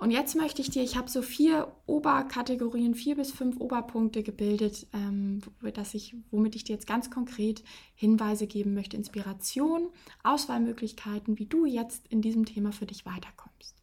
Und 0.00 0.12
jetzt 0.12 0.34
möchte 0.34 0.62
ich 0.62 0.70
dir, 0.70 0.82
ich 0.82 0.96
habe 0.96 1.10
so 1.10 1.20
vier 1.20 1.70
Oberkategorien, 1.84 2.94
vier 2.94 3.16
bis 3.16 3.32
fünf 3.32 3.60
Oberpunkte 3.60 4.22
gebildet, 4.22 4.86
ähm, 4.94 5.42
dass 5.74 5.92
ich, 5.92 6.16
womit 6.30 6.56
ich 6.56 6.64
dir 6.64 6.72
jetzt 6.72 6.86
ganz 6.86 7.10
konkret 7.10 7.62
Hinweise 7.94 8.46
geben 8.46 8.72
möchte, 8.72 8.96
Inspiration, 8.96 9.90
Auswahlmöglichkeiten, 10.22 11.38
wie 11.38 11.44
du 11.44 11.66
jetzt 11.66 12.06
in 12.08 12.22
diesem 12.22 12.46
Thema 12.46 12.72
für 12.72 12.86
dich 12.86 13.04
weiterkommst. 13.04 13.76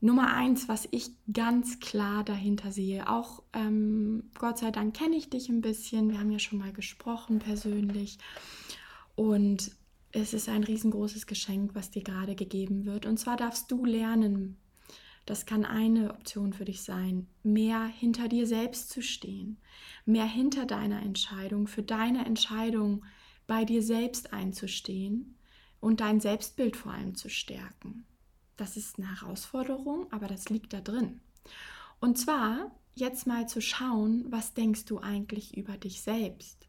Nummer 0.00 0.32
eins, 0.32 0.68
was 0.68 0.86
ich 0.92 1.10
ganz 1.30 1.80
klar 1.80 2.22
dahinter 2.22 2.70
sehe, 2.70 3.10
auch 3.10 3.42
ähm, 3.52 4.30
Gott 4.38 4.58
sei 4.58 4.70
Dank 4.70 4.94
kenne 4.94 5.16
ich 5.16 5.28
dich 5.28 5.48
ein 5.48 5.60
bisschen, 5.60 6.10
wir 6.10 6.20
haben 6.20 6.30
ja 6.30 6.38
schon 6.38 6.60
mal 6.60 6.72
gesprochen 6.72 7.40
persönlich 7.40 8.18
und 9.16 9.72
es 10.12 10.34
ist 10.34 10.48
ein 10.48 10.62
riesengroßes 10.62 11.26
Geschenk, 11.26 11.74
was 11.74 11.90
dir 11.90 12.02
gerade 12.02 12.36
gegeben 12.36 12.84
wird. 12.84 13.06
Und 13.06 13.18
zwar 13.18 13.36
darfst 13.36 13.70
du 13.70 13.84
lernen, 13.84 14.56
das 15.30 15.46
kann 15.46 15.64
eine 15.64 16.12
Option 16.12 16.52
für 16.52 16.64
dich 16.64 16.82
sein, 16.82 17.28
mehr 17.44 17.84
hinter 17.84 18.26
dir 18.26 18.48
selbst 18.48 18.90
zu 18.90 19.00
stehen, 19.00 19.58
mehr 20.04 20.24
hinter 20.24 20.66
deiner 20.66 21.02
Entscheidung, 21.02 21.68
für 21.68 21.84
deine 21.84 22.26
Entscheidung 22.26 23.04
bei 23.46 23.64
dir 23.64 23.80
selbst 23.80 24.32
einzustehen 24.32 25.38
und 25.78 26.00
dein 26.00 26.18
Selbstbild 26.18 26.76
vor 26.76 26.90
allem 26.90 27.14
zu 27.14 27.28
stärken. 27.28 28.06
Das 28.56 28.76
ist 28.76 28.98
eine 28.98 29.20
Herausforderung, 29.20 30.12
aber 30.12 30.26
das 30.26 30.48
liegt 30.48 30.72
da 30.72 30.80
drin. 30.80 31.20
Und 32.00 32.18
zwar 32.18 32.72
jetzt 32.96 33.28
mal 33.28 33.48
zu 33.48 33.60
schauen, 33.60 34.24
was 34.30 34.52
denkst 34.52 34.84
du 34.86 34.98
eigentlich 34.98 35.56
über 35.56 35.76
dich 35.76 36.02
selbst? 36.02 36.66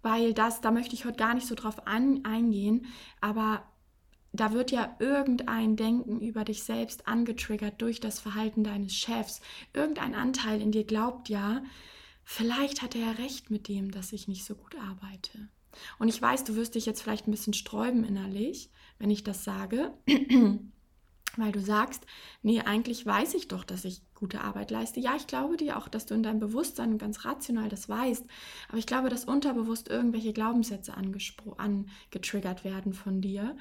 Weil 0.00 0.32
das, 0.32 0.60
da 0.60 0.70
möchte 0.70 0.94
ich 0.94 1.06
heute 1.06 1.16
gar 1.16 1.34
nicht 1.34 1.48
so 1.48 1.56
drauf 1.56 1.88
an, 1.88 2.24
eingehen, 2.24 2.86
aber 3.20 3.64
da 4.32 4.52
wird 4.52 4.70
ja 4.70 4.94
irgendein 4.98 5.76
Denken 5.76 6.20
über 6.20 6.44
dich 6.44 6.62
selbst 6.62 7.08
angetriggert 7.08 7.80
durch 7.82 8.00
das 8.00 8.20
Verhalten 8.20 8.62
deines 8.62 8.94
Chefs. 8.94 9.40
Irgendein 9.72 10.14
Anteil 10.14 10.60
in 10.60 10.72
dir 10.72 10.84
glaubt 10.84 11.28
ja, 11.28 11.62
vielleicht 12.24 12.82
hat 12.82 12.94
er 12.94 13.00
ja 13.02 13.10
recht 13.12 13.50
mit 13.50 13.68
dem, 13.68 13.90
dass 13.90 14.12
ich 14.12 14.28
nicht 14.28 14.44
so 14.44 14.54
gut 14.54 14.76
arbeite. 14.76 15.48
Und 15.98 16.08
ich 16.08 16.20
weiß, 16.20 16.44
du 16.44 16.56
wirst 16.56 16.74
dich 16.74 16.86
jetzt 16.86 17.02
vielleicht 17.02 17.26
ein 17.26 17.32
bisschen 17.32 17.54
sträuben 17.54 18.04
innerlich, 18.04 18.70
wenn 18.98 19.10
ich 19.10 19.24
das 19.24 19.44
sage, 19.44 19.92
weil 21.36 21.52
du 21.52 21.60
sagst, 21.60 22.06
nee, 22.42 22.60
eigentlich 22.60 23.06
weiß 23.06 23.34
ich 23.34 23.48
doch, 23.48 23.64
dass 23.64 23.84
ich 23.84 24.02
gute 24.14 24.40
Arbeit 24.42 24.70
leiste. 24.70 25.00
Ja, 25.00 25.16
ich 25.16 25.26
glaube 25.26 25.56
dir 25.56 25.76
auch, 25.76 25.88
dass 25.88 26.06
du 26.06 26.14
in 26.14 26.22
deinem 26.22 26.40
Bewusstsein 26.40 26.98
ganz 26.98 27.24
rational 27.24 27.68
das 27.68 27.88
weißt, 27.88 28.24
aber 28.68 28.78
ich 28.78 28.86
glaube, 28.86 29.08
dass 29.08 29.24
unterbewusst 29.24 29.88
irgendwelche 29.88 30.32
Glaubenssätze 30.32 30.94
angetriggert 30.94 32.64
werden 32.64 32.92
von 32.92 33.20
dir, 33.20 33.56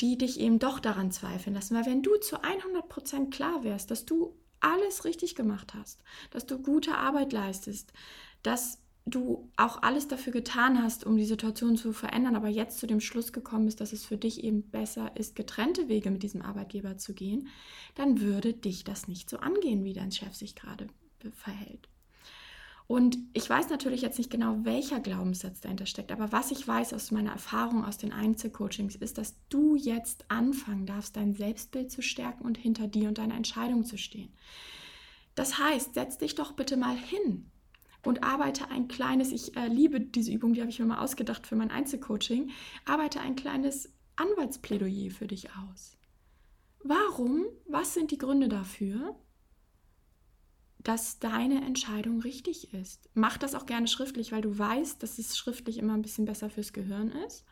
die 0.00 0.18
dich 0.18 0.40
eben 0.40 0.58
doch 0.58 0.80
daran 0.80 1.10
zweifeln 1.10 1.54
lassen. 1.54 1.74
Weil 1.76 1.86
wenn 1.86 2.02
du 2.02 2.16
zu 2.16 2.36
100% 2.36 3.30
klar 3.30 3.64
wärst, 3.64 3.90
dass 3.90 4.04
du 4.04 4.36
alles 4.60 5.04
richtig 5.04 5.34
gemacht 5.34 5.74
hast, 5.74 6.02
dass 6.30 6.46
du 6.46 6.58
gute 6.58 6.96
Arbeit 6.96 7.32
leistest, 7.32 7.92
dass 8.42 8.78
du 9.06 9.50
auch 9.56 9.82
alles 9.82 10.08
dafür 10.08 10.32
getan 10.32 10.82
hast, 10.82 11.04
um 11.04 11.16
die 11.16 11.26
Situation 11.26 11.76
zu 11.76 11.92
verändern, 11.92 12.36
aber 12.36 12.48
jetzt 12.48 12.78
zu 12.78 12.86
dem 12.86 13.00
Schluss 13.00 13.32
gekommen 13.32 13.68
ist, 13.68 13.80
dass 13.80 13.92
es 13.92 14.04
für 14.04 14.16
dich 14.16 14.42
eben 14.42 14.62
besser 14.70 15.12
ist, 15.16 15.36
getrennte 15.36 15.88
Wege 15.88 16.10
mit 16.10 16.22
diesem 16.22 16.40
Arbeitgeber 16.40 16.96
zu 16.96 17.12
gehen, 17.12 17.48
dann 17.94 18.20
würde 18.20 18.54
dich 18.54 18.82
das 18.84 19.06
nicht 19.06 19.28
so 19.28 19.38
angehen, 19.38 19.84
wie 19.84 19.92
dein 19.92 20.10
Chef 20.10 20.34
sich 20.34 20.54
gerade 20.54 20.86
verhält. 21.34 21.88
Und 22.86 23.16
ich 23.32 23.48
weiß 23.48 23.70
natürlich 23.70 24.02
jetzt 24.02 24.18
nicht 24.18 24.30
genau, 24.30 24.58
welcher 24.62 25.00
Glaubenssatz 25.00 25.60
dahinter 25.62 25.86
steckt, 25.86 26.12
aber 26.12 26.32
was 26.32 26.50
ich 26.50 26.68
weiß 26.68 26.92
aus 26.92 27.10
meiner 27.12 27.32
Erfahrung 27.32 27.84
aus 27.84 27.96
den 27.96 28.12
Einzelcoachings 28.12 28.94
ist, 28.96 29.16
dass 29.16 29.36
du 29.48 29.74
jetzt 29.74 30.30
anfangen 30.30 30.84
darfst, 30.84 31.16
dein 31.16 31.34
Selbstbild 31.34 31.90
zu 31.90 32.02
stärken 32.02 32.44
und 32.44 32.58
hinter 32.58 32.86
dir 32.86 33.08
und 33.08 33.16
deiner 33.16 33.36
Entscheidung 33.36 33.86
zu 33.86 33.96
stehen. 33.96 34.34
Das 35.34 35.58
heißt, 35.58 35.94
setz 35.94 36.18
dich 36.18 36.34
doch 36.34 36.52
bitte 36.52 36.76
mal 36.76 36.96
hin 36.96 37.50
und 38.04 38.22
arbeite 38.22 38.70
ein 38.70 38.86
kleines, 38.86 39.32
ich 39.32 39.56
äh, 39.56 39.66
liebe 39.66 40.00
diese 40.00 40.30
Übung, 40.30 40.52
die 40.52 40.60
habe 40.60 40.70
ich 40.70 40.78
mir 40.78 40.84
mal 40.84 41.02
ausgedacht 41.02 41.46
für 41.46 41.56
mein 41.56 41.70
Einzelcoaching, 41.70 42.50
arbeite 42.84 43.20
ein 43.20 43.34
kleines 43.34 43.92
Anwaltsplädoyer 44.16 45.10
für 45.10 45.26
dich 45.26 45.48
aus. 45.56 45.96
Warum? 46.82 47.46
Was 47.66 47.94
sind 47.94 48.10
die 48.10 48.18
Gründe 48.18 48.48
dafür? 48.48 49.16
Dass 50.84 51.18
deine 51.18 51.64
Entscheidung 51.64 52.20
richtig 52.20 52.72
ist. 52.74 53.08
Mach 53.14 53.38
das 53.38 53.54
auch 53.54 53.66
gerne 53.66 53.88
schriftlich, 53.88 54.32
weil 54.32 54.42
du 54.42 54.56
weißt, 54.56 55.02
dass 55.02 55.18
es 55.18 55.36
schriftlich 55.36 55.78
immer 55.78 55.94
ein 55.94 56.02
bisschen 56.02 56.26
besser 56.26 56.50
fürs 56.50 56.74
Gehirn 56.74 57.10
ist. 57.26 57.44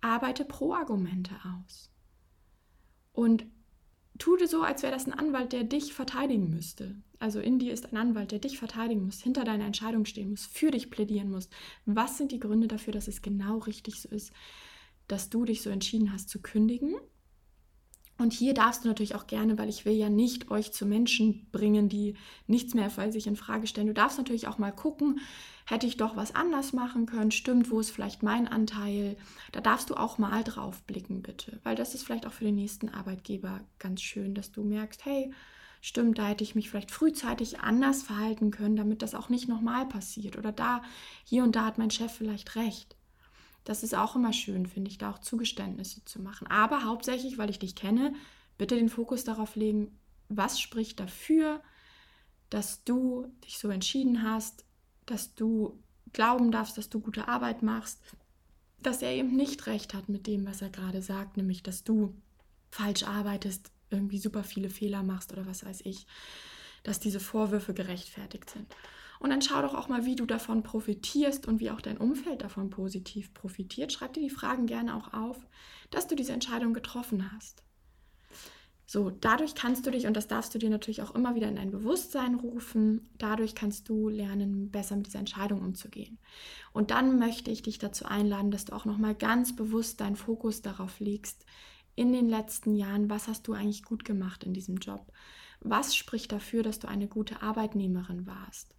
Arbeite 0.00 0.44
Pro-Argumente 0.44 1.34
aus. 1.44 1.90
Und 3.12 3.46
tu 4.18 4.36
dir 4.36 4.48
so, 4.48 4.62
als 4.62 4.82
wäre 4.82 4.92
das 4.92 5.06
ein 5.06 5.12
Anwalt, 5.12 5.52
der 5.52 5.62
dich 5.62 5.94
verteidigen 5.94 6.50
müsste. 6.50 6.96
Also 7.20 7.38
in 7.38 7.60
dir 7.60 7.72
ist 7.72 7.92
ein 7.92 7.96
Anwalt, 7.96 8.32
der 8.32 8.40
dich 8.40 8.58
verteidigen 8.58 9.04
muss, 9.04 9.22
hinter 9.22 9.44
deiner 9.44 9.66
Entscheidung 9.66 10.04
stehen 10.04 10.30
muss, 10.30 10.46
für 10.46 10.72
dich 10.72 10.90
plädieren 10.90 11.30
muss. 11.30 11.48
Was 11.86 12.18
sind 12.18 12.32
die 12.32 12.40
Gründe 12.40 12.66
dafür, 12.66 12.92
dass 12.92 13.06
es 13.08 13.22
genau 13.22 13.58
richtig 13.58 14.00
so 14.00 14.08
ist, 14.08 14.32
dass 15.06 15.30
du 15.30 15.44
dich 15.44 15.62
so 15.62 15.70
entschieden 15.70 16.12
hast 16.12 16.28
zu 16.28 16.40
kündigen 16.40 16.96
und 18.20 18.32
hier 18.32 18.54
darfst 18.54 18.84
du 18.84 18.88
natürlich 18.88 19.14
auch 19.14 19.26
gerne, 19.26 19.56
weil 19.58 19.68
ich 19.68 19.84
will 19.84 19.94
ja 19.94 20.10
nicht 20.10 20.50
euch 20.50 20.72
zu 20.72 20.84
Menschen 20.84 21.46
bringen, 21.52 21.88
die 21.88 22.14
nichts 22.46 22.74
mehr 22.74 22.90
für 22.90 23.10
sich 23.10 23.26
in 23.26 23.36
Frage 23.36 23.66
stellen. 23.66 23.86
Du 23.86 23.94
darfst 23.94 24.18
natürlich 24.18 24.46
auch 24.46 24.58
mal 24.58 24.72
gucken, 24.72 25.20
hätte 25.66 25.86
ich 25.86 25.96
doch 25.96 26.16
was 26.16 26.34
anders 26.34 26.72
machen 26.72 27.06
können? 27.06 27.30
Stimmt, 27.30 27.70
wo 27.70 27.80
ist 27.80 27.90
vielleicht 27.90 28.22
mein 28.22 28.46
Anteil? 28.46 29.16
Da 29.52 29.60
darfst 29.60 29.88
du 29.88 29.94
auch 29.94 30.18
mal 30.18 30.44
drauf 30.44 30.82
blicken, 30.82 31.22
bitte, 31.22 31.60
weil 31.62 31.76
das 31.76 31.94
ist 31.94 32.04
vielleicht 32.04 32.26
auch 32.26 32.32
für 32.32 32.44
den 32.44 32.56
nächsten 32.56 32.90
Arbeitgeber 32.90 33.60
ganz 33.78 34.02
schön, 34.02 34.34
dass 34.34 34.52
du 34.52 34.64
merkst, 34.64 35.04
hey, 35.06 35.32
stimmt, 35.80 36.18
da 36.18 36.26
hätte 36.26 36.44
ich 36.44 36.54
mich 36.54 36.68
vielleicht 36.68 36.90
frühzeitig 36.90 37.60
anders 37.60 38.02
verhalten 38.02 38.50
können, 38.50 38.76
damit 38.76 39.00
das 39.00 39.14
auch 39.14 39.30
nicht 39.30 39.48
nochmal 39.48 39.86
passiert. 39.86 40.36
Oder 40.36 40.52
da, 40.52 40.82
hier 41.24 41.42
und 41.42 41.56
da 41.56 41.64
hat 41.64 41.78
mein 41.78 41.90
Chef 41.90 42.12
vielleicht 42.12 42.54
recht. 42.56 42.96
Das 43.64 43.82
ist 43.82 43.94
auch 43.94 44.16
immer 44.16 44.32
schön, 44.32 44.66
finde 44.66 44.90
ich, 44.90 44.98
da 44.98 45.10
auch 45.10 45.18
Zugeständnisse 45.18 46.04
zu 46.04 46.20
machen. 46.20 46.46
Aber 46.46 46.84
hauptsächlich, 46.84 47.38
weil 47.38 47.50
ich 47.50 47.58
dich 47.58 47.74
kenne, 47.74 48.14
bitte 48.58 48.76
den 48.76 48.88
Fokus 48.88 49.24
darauf 49.24 49.56
legen, 49.56 49.98
was 50.28 50.60
spricht 50.60 51.00
dafür, 51.00 51.62
dass 52.48 52.84
du 52.84 53.26
dich 53.44 53.58
so 53.58 53.68
entschieden 53.68 54.22
hast, 54.22 54.64
dass 55.06 55.34
du 55.34 55.82
glauben 56.12 56.50
darfst, 56.50 56.78
dass 56.78 56.88
du 56.88 57.00
gute 57.00 57.28
Arbeit 57.28 57.62
machst, 57.62 58.00
dass 58.82 59.02
er 59.02 59.12
eben 59.12 59.36
nicht 59.36 59.66
recht 59.66 59.94
hat 59.94 60.08
mit 60.08 60.26
dem, 60.26 60.46
was 60.46 60.62
er 60.62 60.70
gerade 60.70 61.02
sagt, 61.02 61.36
nämlich 61.36 61.62
dass 61.62 61.84
du 61.84 62.14
falsch 62.70 63.02
arbeitest, 63.02 63.70
irgendwie 63.90 64.18
super 64.18 64.44
viele 64.44 64.70
Fehler 64.70 65.02
machst 65.02 65.32
oder 65.32 65.46
was 65.46 65.64
weiß 65.64 65.80
ich, 65.84 66.06
dass 66.82 67.00
diese 67.00 67.20
Vorwürfe 67.20 67.74
gerechtfertigt 67.74 68.50
sind. 68.50 68.74
Und 69.20 69.30
dann 69.30 69.42
schau 69.42 69.60
doch 69.60 69.74
auch 69.74 69.88
mal, 69.88 70.06
wie 70.06 70.16
du 70.16 70.24
davon 70.24 70.62
profitierst 70.62 71.46
und 71.46 71.60
wie 71.60 71.70
auch 71.70 71.82
dein 71.82 71.98
Umfeld 71.98 72.42
davon 72.42 72.70
positiv 72.70 73.32
profitiert. 73.34 73.92
Schreib 73.92 74.14
dir 74.14 74.22
die 74.22 74.30
Fragen 74.30 74.66
gerne 74.66 74.96
auch 74.96 75.12
auf, 75.12 75.46
dass 75.90 76.08
du 76.08 76.16
diese 76.16 76.32
Entscheidung 76.32 76.72
getroffen 76.72 77.30
hast. 77.30 77.62
So, 78.86 79.10
dadurch 79.10 79.54
kannst 79.54 79.86
du 79.86 79.92
dich, 79.92 80.06
und 80.06 80.16
das 80.16 80.26
darfst 80.26 80.52
du 80.54 80.58
dir 80.58 80.70
natürlich 80.70 81.02
auch 81.02 81.14
immer 81.14 81.36
wieder 81.36 81.48
in 81.48 81.56
dein 81.56 81.70
Bewusstsein 81.70 82.34
rufen, 82.34 83.08
dadurch 83.18 83.54
kannst 83.54 83.88
du 83.88 84.08
lernen, 84.08 84.70
besser 84.70 84.96
mit 84.96 85.06
dieser 85.06 85.20
Entscheidung 85.20 85.60
umzugehen. 85.60 86.18
Und 86.72 86.90
dann 86.90 87.18
möchte 87.18 87.52
ich 87.52 87.62
dich 87.62 87.78
dazu 87.78 88.06
einladen, 88.06 88.50
dass 88.50 88.64
du 88.64 88.72
auch 88.72 88.86
nochmal 88.86 89.14
ganz 89.14 89.54
bewusst 89.54 90.00
deinen 90.00 90.16
Fokus 90.16 90.62
darauf 90.62 90.98
legst, 90.98 91.44
in 91.94 92.12
den 92.12 92.28
letzten 92.28 92.74
Jahren, 92.74 93.10
was 93.10 93.28
hast 93.28 93.46
du 93.46 93.52
eigentlich 93.52 93.84
gut 93.84 94.04
gemacht 94.04 94.42
in 94.44 94.54
diesem 94.54 94.78
Job? 94.78 95.12
Was 95.60 95.94
spricht 95.94 96.32
dafür, 96.32 96.62
dass 96.62 96.78
du 96.78 96.88
eine 96.88 97.06
gute 97.06 97.42
Arbeitnehmerin 97.42 98.26
warst? 98.26 98.74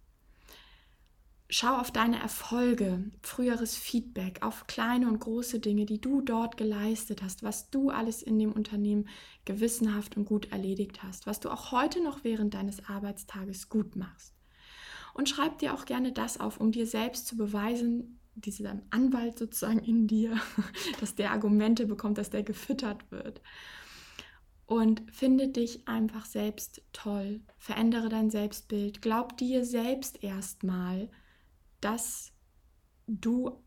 Schau 1.54 1.76
auf 1.76 1.90
deine 1.90 2.18
Erfolge, 2.18 3.04
früheres 3.20 3.76
Feedback, 3.76 4.38
auf 4.40 4.66
kleine 4.66 5.06
und 5.06 5.20
große 5.20 5.60
Dinge, 5.60 5.84
die 5.84 6.00
du 6.00 6.22
dort 6.22 6.56
geleistet 6.56 7.22
hast, 7.22 7.42
was 7.42 7.68
du 7.68 7.90
alles 7.90 8.22
in 8.22 8.38
dem 8.38 8.52
Unternehmen 8.52 9.06
gewissenhaft 9.44 10.16
und 10.16 10.24
gut 10.24 10.50
erledigt 10.50 11.02
hast, 11.02 11.26
was 11.26 11.40
du 11.40 11.50
auch 11.50 11.70
heute 11.70 12.02
noch 12.02 12.24
während 12.24 12.54
deines 12.54 12.88
Arbeitstages 12.88 13.68
gut 13.68 13.96
machst. 13.96 14.32
Und 15.12 15.28
schreib 15.28 15.58
dir 15.58 15.74
auch 15.74 15.84
gerne 15.84 16.12
das 16.12 16.40
auf, 16.40 16.58
um 16.58 16.72
dir 16.72 16.86
selbst 16.86 17.26
zu 17.26 17.36
beweisen, 17.36 18.18
dieser 18.34 18.80
Anwalt 18.88 19.38
sozusagen 19.38 19.80
in 19.80 20.06
dir, 20.06 20.40
dass 21.00 21.16
der 21.16 21.32
Argumente 21.32 21.84
bekommt, 21.84 22.16
dass 22.16 22.30
der 22.30 22.44
gefüttert 22.44 23.10
wird. 23.10 23.42
Und 24.64 25.02
finde 25.12 25.48
dich 25.48 25.86
einfach 25.86 26.24
selbst 26.24 26.80
toll. 26.94 27.40
Verändere 27.58 28.08
dein 28.08 28.30
Selbstbild. 28.30 29.02
Glaub 29.02 29.36
dir 29.36 29.66
selbst 29.66 30.24
erstmal 30.24 31.10
dass 31.82 32.32
du 33.06 33.62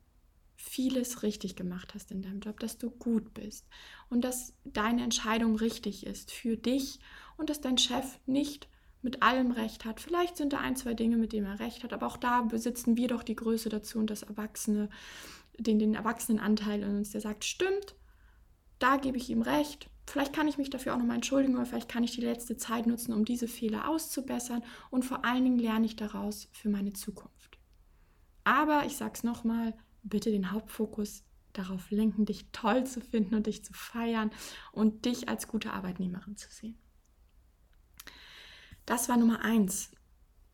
vieles 0.56 1.22
richtig 1.22 1.56
gemacht 1.56 1.94
hast 1.94 2.12
in 2.12 2.22
deinem 2.22 2.40
Job, 2.40 2.60
dass 2.60 2.78
du 2.78 2.90
gut 2.90 3.34
bist 3.34 3.68
und 4.10 4.22
dass 4.22 4.54
deine 4.64 5.04
Entscheidung 5.04 5.56
richtig 5.56 6.06
ist 6.06 6.32
für 6.32 6.58
dich 6.58 7.00
und 7.38 7.50
dass 7.50 7.62
dein 7.62 7.78
Chef 7.78 8.20
nicht 8.26 8.68
mit 9.02 9.22
allem 9.22 9.52
recht 9.52 9.86
hat. 9.86 10.00
Vielleicht 10.00 10.38
sind 10.38 10.54
da 10.54 10.60
ein, 10.60 10.76
zwei 10.76 10.94
Dinge, 10.94 11.18
mit 11.18 11.34
denen 11.34 11.46
er 11.46 11.60
recht 11.60 11.84
hat, 11.84 11.94
aber 11.94 12.08
auch 12.08 12.18
da 12.18 12.42
besitzen 12.42 12.98
wir 12.98 13.08
doch 13.08 13.22
die 13.22 13.36
Größe 13.36 13.70
dazu 13.70 14.00
und 14.00 14.10
das 14.10 14.24
Erwachsene, 14.24 14.90
den, 15.58 15.78
den 15.78 15.94
Erwachsenenanteil 15.94 16.82
in 16.82 16.98
uns, 16.98 17.12
der 17.12 17.22
sagt, 17.22 17.46
stimmt, 17.46 17.96
da 18.80 18.98
gebe 18.98 19.18
ich 19.18 19.30
ihm 19.30 19.42
recht. 19.42 19.90
Vielleicht 20.08 20.34
kann 20.34 20.48
ich 20.48 20.58
mich 20.58 20.70
dafür 20.70 20.94
auch 20.94 20.98
nochmal 20.98 21.16
entschuldigen 21.16 21.56
oder 21.56 21.66
vielleicht 21.66 21.90
kann 21.90 22.04
ich 22.04 22.12
die 22.12 22.22
letzte 22.22 22.58
Zeit 22.58 22.88
nutzen, 22.88 23.14
um 23.14 23.26
diese 23.26 23.48
Fehler 23.48 23.88
auszubessern 23.90 24.64
und 24.90 25.04
vor 25.04 25.26
allen 25.26 25.44
Dingen 25.44 25.60
lerne 25.60 25.86
ich 25.86 25.96
daraus 25.96 26.48
für 26.52 26.70
meine 26.70 26.94
Zukunft. 26.94 27.35
Aber 28.46 28.86
ich 28.86 28.96
sage 28.96 29.12
es 29.16 29.24
nochmal, 29.24 29.74
bitte 30.04 30.32
den 30.32 30.52
Hauptfokus 30.52 31.24
darauf 31.52 31.90
lenken, 31.92 32.26
dich 32.26 32.52
toll 32.52 32.86
zu 32.86 33.02
finden 33.02 33.36
und 33.36 33.48
dich 33.48 33.66
zu 33.66 33.74
feiern 33.74 34.32
und 34.72 35.06
dich 35.06 35.28
als 35.28 35.48
gute 35.48 35.74
Arbeitnehmerin 35.74 36.38
zu 36.38 36.50
sehen. 36.50 36.78
Das 38.86 39.10
war 39.10 39.18
Nummer 39.18 39.44
eins. 39.44 39.92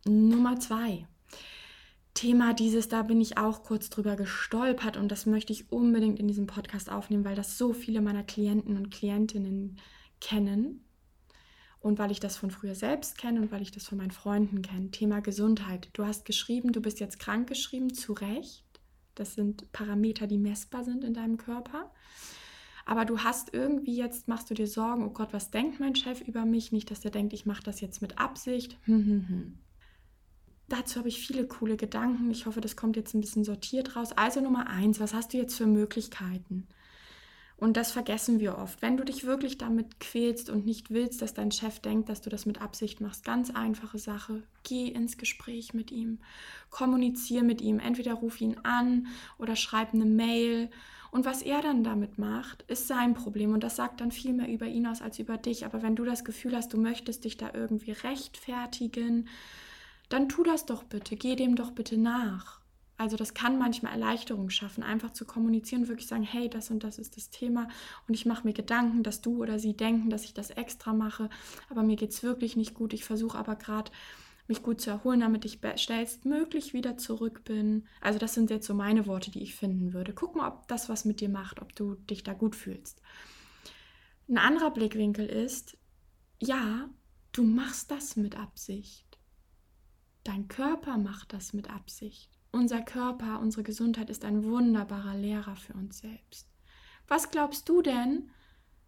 Nummer 0.06 0.60
zwei. 0.60 1.08
Thema 2.14 2.54
dieses, 2.54 2.88
da 2.88 3.04
bin 3.04 3.20
ich 3.22 3.38
auch 3.38 3.64
kurz 3.64 3.90
drüber 3.90 4.16
gestolpert 4.16 4.98
und 4.98 5.10
das 5.12 5.26
möchte 5.26 5.54
ich 5.54 5.72
unbedingt 5.72 6.20
in 6.20 6.28
diesem 6.28 6.48
Podcast 6.48 6.90
aufnehmen, 6.90 7.26
weil 7.26 7.36
das 7.36 7.58
so 7.58 7.74
viele 7.74 8.02
meiner 8.02 8.24
Klienten 8.24 8.78
und 8.78 8.90
Klientinnen 8.90 9.80
kennen 10.20 10.86
und 11.82 11.98
weil 11.98 12.12
ich 12.12 12.20
das 12.20 12.38
von 12.38 12.52
früher 12.52 12.76
selbst 12.76 13.18
kenne 13.18 13.42
und 13.42 13.52
weil 13.52 13.62
ich 13.62 13.72
das 13.72 13.88
von 13.88 13.98
meinen 13.98 14.12
Freunden 14.12 14.62
kenne. 14.62 14.92
Thema 14.92 15.20
Gesundheit. 15.20 15.90
Du 15.94 16.06
hast 16.06 16.26
geschrieben, 16.26 16.72
du 16.72 16.82
bist 16.82 17.00
jetzt 17.00 17.20
krank 17.20 17.50
geschrieben, 17.50 17.94
zu 17.94 18.14
Recht. 18.14 18.64
Das 19.16 19.34
sind 19.34 19.72
Parameter, 19.72 20.28
die 20.28 20.38
messbar 20.38 20.84
sind 20.84 21.04
in 21.04 21.14
deinem 21.14 21.38
Körper. 21.38 21.92
Aber 22.86 23.06
du 23.06 23.20
hast 23.20 23.54
irgendwie 23.54 23.96
jetzt, 23.96 24.28
machst 24.28 24.50
du 24.50 24.54
dir 24.54 24.68
Sorgen, 24.68 25.06
oh 25.06 25.12
Gott, 25.12 25.34
was 25.34 25.52
denkt 25.52 25.80
mein 25.80 25.96
Chef 25.96 26.22
über 26.22 26.46
mich? 26.46 26.72
Nicht, 26.72 26.92
dass 26.92 27.02
der 27.02 27.12
denkt, 27.12 27.34
ich 27.34 27.46
mache 27.46 27.64
das 27.64 27.82
jetzt 27.82 28.02
mit 28.02 28.20
Absicht. 28.20 28.78
Hm, 28.84 29.06
hm, 29.06 29.28
hm. 29.28 29.60
Dazu 30.68 31.00
habe 31.00 31.10
ich 31.10 31.26
viele 31.26 31.48
coole 31.48 31.78
Gedanken. 31.78 32.32
Ich 32.32 32.46
hoffe, 32.46 32.62
das 32.62 32.76
kommt 32.76 32.96
jetzt 32.96 33.14
ein 33.14 33.22
bisschen 33.22 33.44
sortiert 33.44 33.96
raus. 33.96 34.12
Also 34.16 34.40
Nummer 34.40 34.68
eins, 34.68 35.00
was 35.00 35.14
hast 35.14 35.34
du 35.34 35.38
jetzt 35.38 35.58
für 35.58 35.68
Möglichkeiten? 35.68 36.68
Und 37.62 37.78
das 37.78 37.92
vergessen 37.92 38.40
wir 38.40 38.58
oft. 38.58 38.82
Wenn 38.82 38.98
du 38.98 39.06
dich 39.06 39.24
wirklich 39.24 39.60
damit 39.60 40.00
quälst 40.00 40.50
und 40.50 40.66
nicht 40.66 40.90
willst, 40.90 41.22
dass 41.22 41.36
dein 41.36 41.52
Chef 41.52 41.80
denkt, 41.80 42.10
dass 42.10 42.20
du 42.20 42.32
das 42.32 42.48
mit 42.48 42.60
Absicht 42.60 43.02
machst, 43.02 43.24
ganz 43.24 43.52
einfache 43.52 44.00
Sache. 44.00 44.42
Geh 44.64 44.88
ins 44.88 45.20
Gespräch 45.20 45.76
mit 45.76 45.92
ihm. 45.92 46.18
Kommuniziere 46.72 47.44
mit 47.44 47.62
ihm. 47.62 47.78
Entweder 47.78 48.16
ruf 48.16 48.42
ihn 48.42 48.58
an 48.64 49.06
oder 49.38 49.56
schreib 49.56 49.94
eine 49.94 50.06
Mail. 50.06 50.72
Und 51.12 51.26
was 51.26 51.44
er 51.44 51.62
dann 51.62 51.84
damit 51.84 52.18
macht, 52.18 52.64
ist 52.64 52.88
sein 52.88 53.14
Problem. 53.14 53.54
Und 53.54 53.64
das 53.64 53.76
sagt 53.76 54.02
dann 54.02 54.12
viel 54.12 54.34
mehr 54.34 54.50
über 54.50 54.66
ihn 54.66 54.88
aus 54.88 55.04
als 55.04 55.20
über 55.20 55.38
dich. 55.38 55.64
Aber 55.64 55.84
wenn 55.84 55.96
du 55.96 56.04
das 56.04 56.26
Gefühl 56.26 56.56
hast, 56.56 56.74
du 56.74 56.80
möchtest 56.80 57.26
dich 57.26 57.38
da 57.38 57.52
irgendwie 57.54 57.92
rechtfertigen, 57.92 59.28
dann 60.10 60.30
tu 60.30 60.42
das 60.42 60.66
doch 60.66 60.82
bitte. 60.84 61.16
Geh 61.16 61.36
dem 61.36 61.56
doch 61.56 61.70
bitte 61.70 62.00
nach. 62.00 62.61
Also 63.02 63.18
das 63.18 63.34
kann 63.34 63.58
manchmal 63.58 63.94
Erleichterung 63.94 64.52
schaffen, 64.52 64.84
einfach 64.84 65.12
zu 65.12 65.26
kommunizieren, 65.26 65.88
wirklich 65.88 66.08
sagen, 66.08 66.22
hey, 66.22 66.52
das 66.52 66.70
und 66.70 66.84
das 66.84 67.00
ist 67.00 67.18
das 67.18 67.32
Thema 67.32 67.68
und 68.08 68.14
ich 68.14 68.28
mache 68.28 68.46
mir 68.46 68.54
Gedanken, 68.54 69.02
dass 69.02 69.22
du 69.22 69.42
oder 69.42 69.58
sie 69.58 69.76
denken, 69.76 70.12
dass 70.12 70.24
ich 70.24 70.36
das 70.36 70.52
extra 70.52 70.94
mache, 70.94 71.28
aber 71.72 71.82
mir 71.82 71.96
geht 71.96 72.12
es 72.12 72.22
wirklich 72.22 72.56
nicht 72.56 72.76
gut. 72.76 72.94
Ich 72.94 73.04
versuche 73.04 73.40
aber 73.40 73.56
gerade 73.56 73.92
mich 74.48 74.62
gut 74.62 74.82
zu 74.82 74.92
erholen, 74.92 75.22
damit 75.22 75.46
ich 75.46 75.58
schnellstmöglich 75.78 76.74
wieder 76.76 76.96
zurück 76.96 77.44
bin. 77.44 77.88
Also 78.02 78.20
das 78.20 78.36
sind 78.36 78.52
jetzt 78.52 78.68
so 78.68 78.76
meine 78.76 79.08
Worte, 79.08 79.32
die 79.32 79.42
ich 79.42 79.56
finden 79.56 79.94
würde. 79.94 80.14
Guck 80.14 80.36
mal, 80.36 80.48
ob 80.48 80.68
das 80.68 80.88
was 80.88 81.04
mit 81.04 81.22
dir 81.22 81.30
macht, 81.30 81.60
ob 81.60 81.76
du 81.76 81.96
dich 81.96 82.22
da 82.22 82.34
gut 82.34 82.56
fühlst. 82.56 83.02
Ein 84.30 84.38
anderer 84.38 84.70
Blickwinkel 84.70 85.26
ist, 85.26 85.76
ja, 86.40 86.88
du 87.32 87.42
machst 87.42 87.90
das 87.90 88.16
mit 88.16 88.38
Absicht. 88.38 89.18
Dein 90.24 90.48
Körper 90.48 91.00
macht 91.00 91.34
das 91.34 91.54
mit 91.54 91.68
Absicht. 91.72 92.41
Unser 92.54 92.82
Körper, 92.82 93.40
unsere 93.40 93.64
Gesundheit 93.64 94.10
ist 94.10 94.26
ein 94.26 94.44
wunderbarer 94.44 95.16
Lehrer 95.16 95.56
für 95.56 95.74
uns 95.74 96.00
selbst. 96.00 96.50
Was 97.08 97.32
glaubst 97.32 97.70
du 97.70 97.82
denn, 97.82 98.30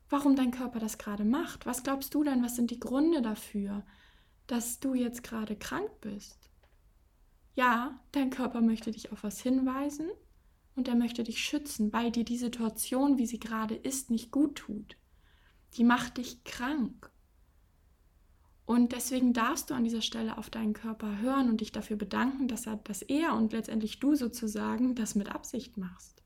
warum 0.10 0.36
dein 0.36 0.52
Körper 0.52 0.80
das 0.80 0.98
gerade 0.98 1.24
macht? 1.24 1.66
Was 1.66 1.84
glaubst 1.84 2.14
du 2.14 2.24
denn, 2.26 2.44
was 2.44 2.58
sind 2.58 2.72
die 2.72 2.80
Gründe 2.80 3.22
dafür, 3.22 3.86
dass 4.48 4.82
du 4.82 4.94
jetzt 4.94 5.24
gerade 5.24 5.56
krank 5.56 5.90
bist? 6.02 6.50
Ja, 7.56 8.00
dein 8.12 8.32
Körper 8.32 8.60
möchte 8.60 8.92
dich 8.92 9.14
auf 9.14 9.24
was 9.24 9.40
hinweisen 9.40 10.10
und 10.76 10.90
er 10.90 10.96
möchte 10.96 11.24
dich 11.24 11.40
schützen, 11.40 11.94
weil 11.94 12.12
dir 12.12 12.26
die 12.26 12.38
Situation, 12.38 13.18
wie 13.18 13.28
sie 13.28 13.40
gerade 13.40 13.76
ist, 13.76 14.10
nicht 14.10 14.32
gut 14.32 14.56
tut. 14.56 14.98
Die 15.78 15.86
macht 15.86 16.18
dich 16.18 16.44
krank. 16.44 17.13
Und 18.66 18.94
deswegen 18.94 19.34
darfst 19.34 19.70
du 19.70 19.74
an 19.74 19.84
dieser 19.84 20.02
Stelle 20.02 20.38
auf 20.38 20.50
deinen 20.50 20.74
Körper 20.74 21.20
hören 21.20 21.50
und 21.50 21.62
dich 21.62 21.72
dafür 21.72 21.98
bedanken, 21.98 22.48
dass 22.48 22.66
er, 22.66 22.78
dass 22.78 23.02
er 23.02 23.34
und 23.36 23.52
letztendlich 23.52 24.00
du 24.00 24.16
sozusagen 24.16 24.96
das 24.96 25.16
mit 25.16 25.30
Absicht 25.30 25.78
machst. 25.78 26.24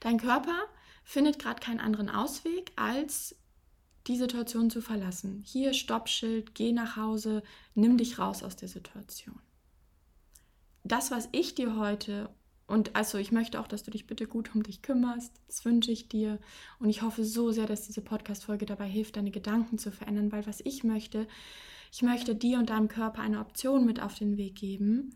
Dein 0.00 0.18
Körper 0.18 0.56
findet 1.04 1.38
gerade 1.38 1.60
keinen 1.60 1.80
anderen 1.80 2.08
Ausweg, 2.08 2.72
als 2.76 3.36
die 4.06 4.16
Situation 4.16 4.70
zu 4.70 4.80
verlassen. 4.80 5.42
Hier 5.46 5.74
Stoppschild, 5.74 6.54
geh 6.54 6.72
nach 6.72 6.96
Hause, 6.96 7.42
nimm 7.74 7.98
dich 7.98 8.18
raus 8.18 8.42
aus 8.42 8.56
der 8.56 8.68
Situation. 8.68 9.40
Das, 10.82 11.10
was 11.10 11.28
ich 11.32 11.54
dir 11.54 11.76
heute 11.76 12.30
und 12.68 12.94
also 12.94 13.16
ich 13.16 13.32
möchte 13.32 13.58
auch, 13.58 13.66
dass 13.66 13.82
du 13.82 13.90
dich 13.90 14.06
bitte 14.06 14.26
gut 14.26 14.54
um 14.54 14.62
dich 14.62 14.82
kümmerst. 14.82 15.32
Das 15.46 15.64
wünsche 15.64 15.90
ich 15.90 16.10
dir. 16.10 16.38
Und 16.78 16.90
ich 16.90 17.00
hoffe 17.00 17.24
so 17.24 17.50
sehr, 17.50 17.66
dass 17.66 17.86
diese 17.86 18.02
Podcast-Folge 18.02 18.66
dabei 18.66 18.86
hilft, 18.86 19.16
deine 19.16 19.30
Gedanken 19.30 19.78
zu 19.78 19.90
verändern, 19.90 20.30
weil 20.32 20.46
was 20.46 20.60
ich 20.60 20.84
möchte, 20.84 21.26
ich 21.90 22.02
möchte 22.02 22.34
dir 22.34 22.58
und 22.58 22.68
deinem 22.68 22.88
Körper 22.88 23.22
eine 23.22 23.40
Option 23.40 23.86
mit 23.86 24.02
auf 24.02 24.14
den 24.16 24.36
Weg 24.36 24.56
geben, 24.56 25.14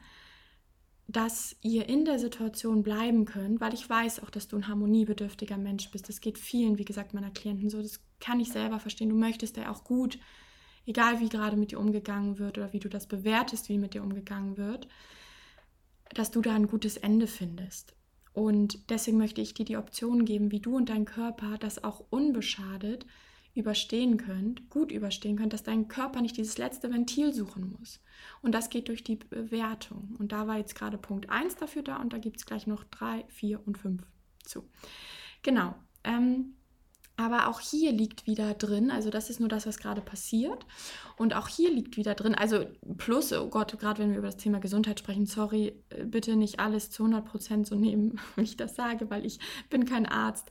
dass 1.09 1.55
ihr 1.61 1.91
in 1.91 2.07
der 2.07 2.19
Situation 2.19 2.83
bleiben 2.83 3.27
könnt, 3.27 3.61
weil 3.61 3.75
ich 3.75 3.89
weiß 3.89 4.23
auch, 4.23 4.31
dass 4.31 4.49
du 4.49 4.57
ein 4.57 4.67
harmoniebedürftiger 4.67 5.59
Mensch 5.59 5.91
bist. 5.91 6.09
Das 6.09 6.23
geht 6.23 6.39
vielen, 6.39 6.79
wie 6.79 6.87
gesagt, 6.87 7.13
meiner 7.13 7.31
Klienten 7.31 7.69
so. 7.69 7.83
Das 7.83 8.01
kann 8.19 8.41
ich 8.41 8.51
selber 8.51 8.81
verstehen. 8.81 9.11
Du 9.11 9.17
möchtest 9.17 9.59
ja 9.59 9.71
auch 9.71 9.85
gut, 9.85 10.19
egal 10.87 11.21
wie 11.21 11.29
gerade 11.29 11.59
mit 11.59 11.71
dir 11.71 11.81
umgegangen 11.81 12.39
wird 12.39 12.57
oder 12.57 12.73
wie 12.73 12.81
du 12.81 12.89
das 12.89 13.07
bewertest, 13.07 13.69
wie 13.69 13.77
mit 13.77 13.93
dir 13.93 14.03
umgegangen 14.03 14.57
wird 14.57 14.89
dass 16.15 16.31
du 16.31 16.41
da 16.41 16.55
ein 16.55 16.67
gutes 16.67 16.97
Ende 16.97 17.27
findest. 17.27 17.95
Und 18.33 18.91
deswegen 18.91 19.19
möchte 19.19 19.41
ich 19.41 19.55
dir 19.55 19.65
die 19.65 19.77
Option 19.77 20.25
geben, 20.25 20.51
wie 20.51 20.61
du 20.61 20.77
und 20.77 20.89
dein 20.89 21.05
Körper 21.05 21.59
das 21.59 21.85
auch 21.85 22.05
unbeschadet 22.11 23.07
überstehen 23.55 24.17
könnt, 24.17 24.71
gut 24.71 24.91
überstehen 24.91 25.37
könnt, 25.37 25.53
dass 25.53 25.63
dein 25.63 25.89
Körper 25.89 26.23
nicht 26.23 26.39
dieses 26.39 26.57
letzte 26.57 26.91
Ventil 26.91 27.35
suchen 27.35 27.77
muss. 27.79 28.01
Und 28.41 28.53
das 28.53 28.71
geht 28.71 28.89
durch 28.89 29.05
die 29.05 29.17
Bewertung. 29.17 30.17
Und 30.19 30.33
da 30.33 30.47
war 30.47 30.57
jetzt 30.57 30.75
gerade 30.75 30.97
Punkt 30.97 31.29
1 31.29 31.57
dafür 31.57 31.83
da 31.83 31.97
und 31.97 32.13
da 32.15 32.19
gibt 32.19 32.39
es 32.39 32.47
gleich 32.47 32.67
noch 32.67 32.85
3, 32.85 33.25
4 33.29 33.67
und 33.67 33.77
5 33.77 34.03
zu. 34.43 34.69
Genau. 35.43 35.75
Ähm, 36.05 36.55
aber 37.17 37.49
auch 37.49 37.61
hier 37.61 37.93
liegt 37.93 38.27
wieder 38.27 38.55
drin, 38.55 38.91
also 38.91 39.11
das 39.11 39.29
ist 39.29 39.39
nur 39.39 39.49
das, 39.49 39.67
was 39.67 39.79
gerade 39.79 40.01
passiert. 40.01 40.67
Und 41.17 41.35
auch 41.37 41.47
hier 41.47 41.71
liegt 41.71 41.97
wieder 41.97 42.15
drin, 42.15 42.35
also 42.35 42.65
plus, 42.97 43.33
oh 43.33 43.49
Gott, 43.49 43.79
gerade 43.79 44.03
wenn 44.03 44.11
wir 44.11 44.19
über 44.19 44.29
das 44.29 44.39
Thema 44.39 44.61
Gesundheit 44.61 44.99
sprechen, 44.99 45.27
sorry, 45.27 45.75
äh, 45.91 46.05
bitte 46.05 46.37
nicht 46.37 46.59
alles 46.59 46.91
zu 46.91 47.05
100 47.05 47.25
Prozent 47.25 47.67
so 47.67 47.75
nehmen, 47.75 48.19
wie 48.37 48.43
ich 48.43 48.57
das 48.57 48.77
sage, 48.77 49.11
weil 49.11 49.27
ich 49.27 49.39
bin 49.69 49.85
kein 49.85 50.07
Arzt. 50.07 50.51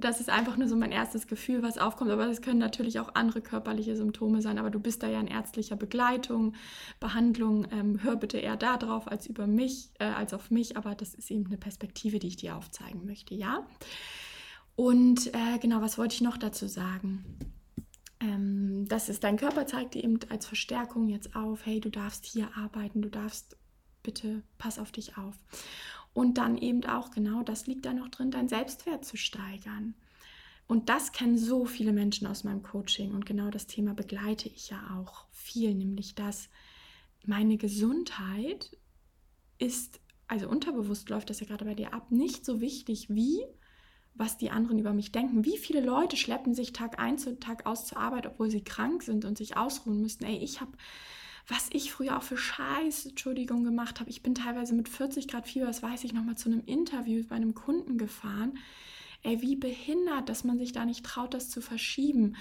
Das 0.00 0.20
ist 0.20 0.28
einfach 0.28 0.56
nur 0.56 0.68
so 0.68 0.74
mein 0.74 0.90
erstes 0.90 1.28
Gefühl, 1.28 1.62
was 1.62 1.78
aufkommt. 1.78 2.10
Aber 2.10 2.26
es 2.26 2.42
können 2.42 2.58
natürlich 2.58 2.98
auch 2.98 3.14
andere 3.14 3.40
körperliche 3.40 3.96
Symptome 3.96 4.42
sein. 4.42 4.58
Aber 4.58 4.70
du 4.70 4.80
bist 4.80 5.02
da 5.02 5.08
ja 5.08 5.20
in 5.20 5.28
ärztlicher 5.28 5.76
Begleitung, 5.76 6.54
Behandlung. 6.98 7.68
Ähm, 7.70 8.02
hör 8.02 8.16
bitte 8.16 8.38
eher 8.38 8.56
darauf 8.56 9.06
als 9.06 9.26
über 9.26 9.46
mich, 9.46 9.90
äh, 10.00 10.04
als 10.04 10.34
auf 10.34 10.50
mich. 10.50 10.76
Aber 10.76 10.96
das 10.96 11.14
ist 11.14 11.30
eben 11.30 11.46
eine 11.46 11.58
Perspektive, 11.58 12.18
die 12.18 12.26
ich 12.26 12.36
dir 12.36 12.56
aufzeigen 12.56 13.06
möchte, 13.06 13.34
ja. 13.34 13.64
Und 14.76 15.32
äh, 15.34 15.58
genau, 15.60 15.80
was 15.80 15.98
wollte 15.98 16.14
ich 16.14 16.20
noch 16.20 16.36
dazu 16.36 16.66
sagen? 16.66 17.24
Ähm, 18.20 18.86
das 18.88 19.08
ist, 19.08 19.24
dein 19.24 19.36
Körper 19.36 19.66
zeigt 19.66 19.94
dir 19.94 20.04
eben 20.04 20.18
als 20.30 20.46
Verstärkung 20.46 21.08
jetzt 21.08 21.36
auf, 21.36 21.64
hey, 21.64 21.80
du 21.80 21.90
darfst 21.90 22.24
hier 22.24 22.48
arbeiten, 22.56 23.02
du 23.02 23.10
darfst, 23.10 23.56
bitte 24.02 24.42
pass 24.58 24.78
auf 24.78 24.92
dich 24.92 25.16
auf. 25.16 25.34
Und 26.12 26.38
dann 26.38 26.58
eben 26.58 26.84
auch, 26.84 27.10
genau, 27.10 27.42
das 27.42 27.66
liegt 27.66 27.86
da 27.86 27.92
noch 27.92 28.08
drin, 28.08 28.30
dein 28.30 28.48
Selbstwert 28.48 29.04
zu 29.04 29.16
steigern. 29.16 29.94
Und 30.66 30.88
das 30.88 31.12
kennen 31.12 31.36
so 31.36 31.66
viele 31.66 31.92
Menschen 31.92 32.26
aus 32.26 32.44
meinem 32.44 32.62
Coaching 32.62 33.12
und 33.12 33.26
genau 33.26 33.50
das 33.50 33.66
Thema 33.66 33.92
begleite 33.94 34.48
ich 34.48 34.70
ja 34.70 34.78
auch 34.98 35.26
viel, 35.30 35.74
nämlich 35.74 36.14
dass 36.14 36.48
meine 37.26 37.58
Gesundheit 37.58 38.76
ist, 39.58 40.00
also 40.26 40.48
unterbewusst 40.48 41.10
läuft 41.10 41.28
das 41.28 41.40
ja 41.40 41.46
gerade 41.46 41.66
bei 41.66 41.74
dir 41.74 41.92
ab, 41.92 42.10
nicht 42.10 42.46
so 42.46 42.60
wichtig 42.60 43.10
wie 43.10 43.44
was 44.14 44.36
die 44.36 44.50
anderen 44.50 44.78
über 44.78 44.92
mich 44.92 45.12
denken. 45.12 45.44
Wie 45.44 45.58
viele 45.58 45.80
Leute 45.80 46.16
schleppen 46.16 46.54
sich 46.54 46.72
Tag 46.72 46.98
ein 46.98 47.18
zu 47.18 47.38
Tag 47.38 47.66
aus 47.66 47.86
zur 47.86 47.98
Arbeit, 47.98 48.26
obwohl 48.26 48.50
sie 48.50 48.62
krank 48.62 49.02
sind 49.02 49.24
und 49.24 49.36
sich 49.36 49.56
ausruhen 49.56 50.00
müssten. 50.00 50.24
Ey, 50.24 50.36
ich 50.38 50.60
habe, 50.60 50.72
was 51.48 51.68
ich 51.72 51.92
früher 51.92 52.16
auch 52.16 52.22
für 52.22 52.36
Scheiß, 52.36 53.06
Entschuldigung, 53.06 53.64
gemacht 53.64 54.00
habe. 54.00 54.10
Ich 54.10 54.22
bin 54.22 54.34
teilweise 54.34 54.74
mit 54.74 54.88
40 54.88 55.28
Grad 55.28 55.48
Fieber, 55.48 55.66
das 55.66 55.82
weiß 55.82 56.04
ich 56.04 56.12
noch 56.12 56.24
mal 56.24 56.36
zu 56.36 56.48
einem 56.48 56.62
Interview 56.64 57.24
bei 57.28 57.36
einem 57.36 57.54
Kunden 57.54 57.98
gefahren. 57.98 58.58
Ey, 59.22 59.40
wie 59.42 59.56
behindert, 59.56 60.28
dass 60.28 60.44
man 60.44 60.58
sich 60.58 60.72
da 60.72 60.84
nicht 60.84 61.04
traut, 61.04 61.34
das 61.34 61.50
zu 61.50 61.60
verschieben. 61.60 62.36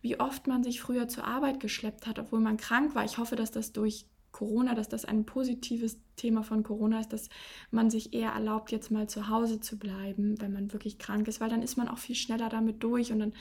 wie 0.00 0.20
oft 0.20 0.46
man 0.46 0.62
sich 0.62 0.80
früher 0.80 1.08
zur 1.08 1.24
Arbeit 1.24 1.60
geschleppt 1.60 2.06
hat, 2.06 2.18
obwohl 2.18 2.40
man 2.40 2.56
krank 2.56 2.94
war. 2.94 3.04
Ich 3.04 3.18
hoffe, 3.18 3.36
dass 3.36 3.50
das 3.50 3.72
durch 3.72 4.06
Corona, 4.32 4.74
dass 4.74 4.88
das 4.88 5.04
ein 5.04 5.24
positives 5.24 5.98
Thema 6.16 6.42
von 6.42 6.62
Corona 6.62 7.00
ist, 7.00 7.12
dass 7.12 7.28
man 7.70 7.90
sich 7.90 8.14
eher 8.14 8.32
erlaubt, 8.32 8.70
jetzt 8.70 8.90
mal 8.90 9.08
zu 9.08 9.28
Hause 9.28 9.60
zu 9.60 9.78
bleiben, 9.78 10.40
wenn 10.40 10.52
man 10.52 10.72
wirklich 10.72 10.98
krank 10.98 11.28
ist, 11.28 11.40
weil 11.40 11.50
dann 11.50 11.62
ist 11.62 11.76
man 11.76 11.88
auch 11.88 11.98
viel 11.98 12.16
schneller 12.16 12.48
damit 12.48 12.82
durch 12.82 13.12
und 13.12 13.20
dann 13.20 13.32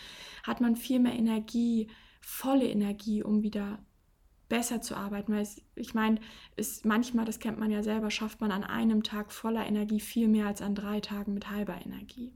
hat 0.43 0.62
man 0.62 0.76
viel 0.76 1.00
mehr 1.00 1.13
Energie, 1.13 1.88
volle 2.21 2.67
Energie, 2.67 3.23
um 3.23 3.43
wieder 3.43 3.80
besser 4.50 4.82
zu 4.82 4.95
arbeiten. 4.95 5.34
Weil 5.34 5.41
es, 5.41 5.62
ich 5.76 5.93
meine, 5.93 6.19
ist 6.56 6.86
manchmal, 6.86 7.26
das 7.26 7.39
kennt 7.39 7.60
man 7.60 7.71
ja 7.71 7.84
selber, 7.84 8.10
schafft 8.12 8.41
man 8.41 8.52
an 8.52 8.63
einem 8.63 9.04
Tag 9.04 9.32
voller 9.32 9.65
Energie 9.65 10.00
viel 10.00 10.28
mehr 10.28 10.47
als 10.47 10.62
an 10.62 10.76
drei 10.76 11.00
Tagen 11.00 11.34
mit 11.34 11.50
halber 11.50 11.80
Energie. 11.86 12.34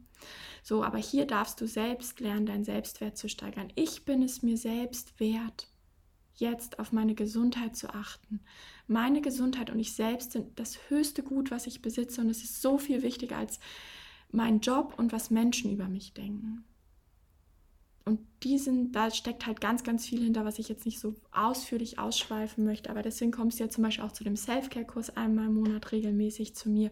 So, 0.64 0.84
aber 0.84 1.00
hier 1.00 1.26
darfst 1.26 1.60
du 1.62 1.68
selbst 1.68 2.20
lernen, 2.20 2.46
deinen 2.46 2.64
Selbstwert 2.64 3.18
zu 3.18 3.28
steigern. 3.28 3.72
Ich 3.76 4.06
bin 4.06 4.22
es 4.22 4.44
mir 4.44 4.58
selbst 4.58 5.20
wert, 5.20 5.71
jetzt 6.36 6.80
auf 6.80 6.91
meine 6.91 7.15
Gesundheit 7.15 7.76
zu 7.76 7.94
achten. 7.94 8.39
Meine 8.88 9.22
Gesundheit 9.22 9.70
und 9.70 9.80
ich 9.80 9.94
selbst 9.94 10.32
sind 10.32 10.60
das 10.60 10.89
höchste 10.89 11.24
Gut, 11.24 11.52
was 11.52 11.67
ich 11.67 11.82
besitze 11.82 12.22
und 12.22 12.30
es 12.30 12.44
ist 12.44 12.62
so 12.62 12.78
viel 12.78 13.04
wichtiger 13.04 13.38
als 13.38 13.60
mein 14.32 14.60
Job 14.60 14.96
und 14.98 15.12
was 15.12 15.30
Menschen 15.30 15.72
über 15.72 15.88
mich 15.88 16.13
denken. 16.13 16.63
Und 18.04 18.20
diesen, 18.44 18.92
da 18.92 19.12
steckt 19.12 19.46
halt 19.46 19.62
ganz, 19.62 19.84
ganz 19.84 20.08
viel 20.08 20.24
hinter, 20.24 20.44
was 20.44 20.58
ich 20.58 20.68
jetzt 20.70 20.86
nicht 20.86 21.00
so 21.00 21.16
ausführlich 21.32 22.00
ausschweifen 22.00 22.66
möchte. 22.66 22.90
Aber 22.90 23.04
deswegen 23.04 23.32
kommst 23.32 23.60
du 23.60 23.64
ja 23.64 23.70
zum 23.70 23.84
Beispiel 23.84 24.04
auch 24.04 24.12
zu 24.12 24.24
dem 24.24 24.36
Self-Care-Kurs 24.36 25.16
einmal 25.16 25.48
im 25.48 25.54
Monat 25.54 25.92
regelmäßig 25.92 26.56
zu 26.56 26.70
mir, 26.70 26.90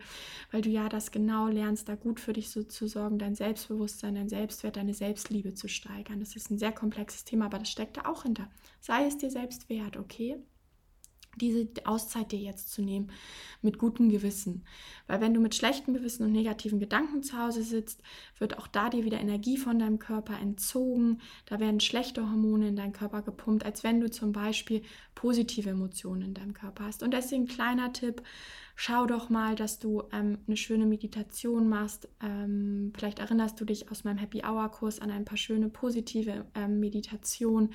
weil 0.52 0.62
du 0.62 0.70
ja 0.70 0.88
das 0.88 1.12
genau 1.12 1.48
lernst, 1.48 1.90
da 1.90 1.96
gut 1.96 2.20
für 2.20 2.34
dich 2.34 2.52
so 2.52 2.64
zu 2.64 2.88
sorgen, 2.88 3.18
dein 3.18 3.36
Selbstbewusstsein, 3.36 4.16
dein 4.16 4.30
Selbstwert, 4.30 4.76
deine 4.78 4.94
Selbstliebe 4.94 5.56
zu 5.56 5.68
steigern. 5.68 6.20
Das 6.20 6.36
ist 6.36 6.52
ein 6.52 6.60
sehr 6.60 6.72
komplexes 6.72 7.24
Thema, 7.24 7.46
aber 7.46 7.60
das 7.60 7.70
steckt 7.70 7.98
da 7.98 8.06
auch 8.06 8.24
hinter. 8.24 8.48
Sei 8.80 9.08
es 9.08 9.18
dir 9.18 9.32
selbst 9.32 9.70
wert, 9.70 9.98
okay? 9.98 10.38
Diese 11.42 11.68
Auszeit 11.86 12.32
dir 12.32 12.40
jetzt 12.40 12.72
zu 12.72 12.82
nehmen 12.82 13.12
mit 13.62 13.78
gutem 13.78 14.10
Gewissen. 14.10 14.64
Weil 15.08 15.22
wenn 15.22 15.34
du 15.34 15.42
mit 15.42 15.56
schlechtem 15.56 15.94
Gewissen 15.94 16.24
und 16.24 16.32
negativen 16.32 16.80
Gedanken 16.80 17.24
zu 17.24 17.38
Hause 17.38 17.64
sitzt, 17.64 18.02
wird 18.38 18.58
auch 18.58 18.68
da 18.68 18.90
dir 18.90 19.06
wieder 19.06 19.20
Energie 19.20 19.58
von 19.58 19.80
deinem 19.80 20.00
Körper 20.00 20.40
entzogen. 20.40 21.20
Da 21.46 21.60
werden 21.60 21.80
schlechte 21.80 22.22
Hormone 22.22 22.70
in 22.70 22.76
deinen 22.76 22.94
Körper 22.94 23.22
gepumpt, 23.22 23.66
als 23.66 23.84
wenn 23.84 24.00
du 24.00 24.10
zum 24.10 24.32
Beispiel 24.32 24.84
positive 25.16 25.70
Emotionen 25.70 26.22
in 26.22 26.34
deinem 26.34 26.54
Körper 26.54 26.86
hast. 26.86 27.04
Und 27.04 27.14
deswegen 27.14 27.48
kleiner 27.48 27.92
Tipp, 27.92 28.22
schau 28.76 29.06
doch 29.06 29.30
mal, 29.30 29.56
dass 29.56 29.80
du 29.80 30.04
ähm, 30.14 30.38
eine 30.48 30.56
schöne 30.56 30.86
Meditation 30.86 31.68
machst. 31.68 32.08
Ähm, 32.24 32.94
vielleicht 32.96 33.20
erinnerst 33.20 33.60
du 33.60 33.66
dich 33.66 33.92
aus 33.92 34.06
meinem 34.06 34.18
Happy 34.18 34.44
Hour 34.46 34.70
Kurs 34.70 35.00
an 35.00 35.12
ein 35.12 35.26
paar 35.26 35.38
schöne 35.38 35.68
positive 35.68 36.46
ähm, 36.56 36.80
Meditationen 36.80 37.74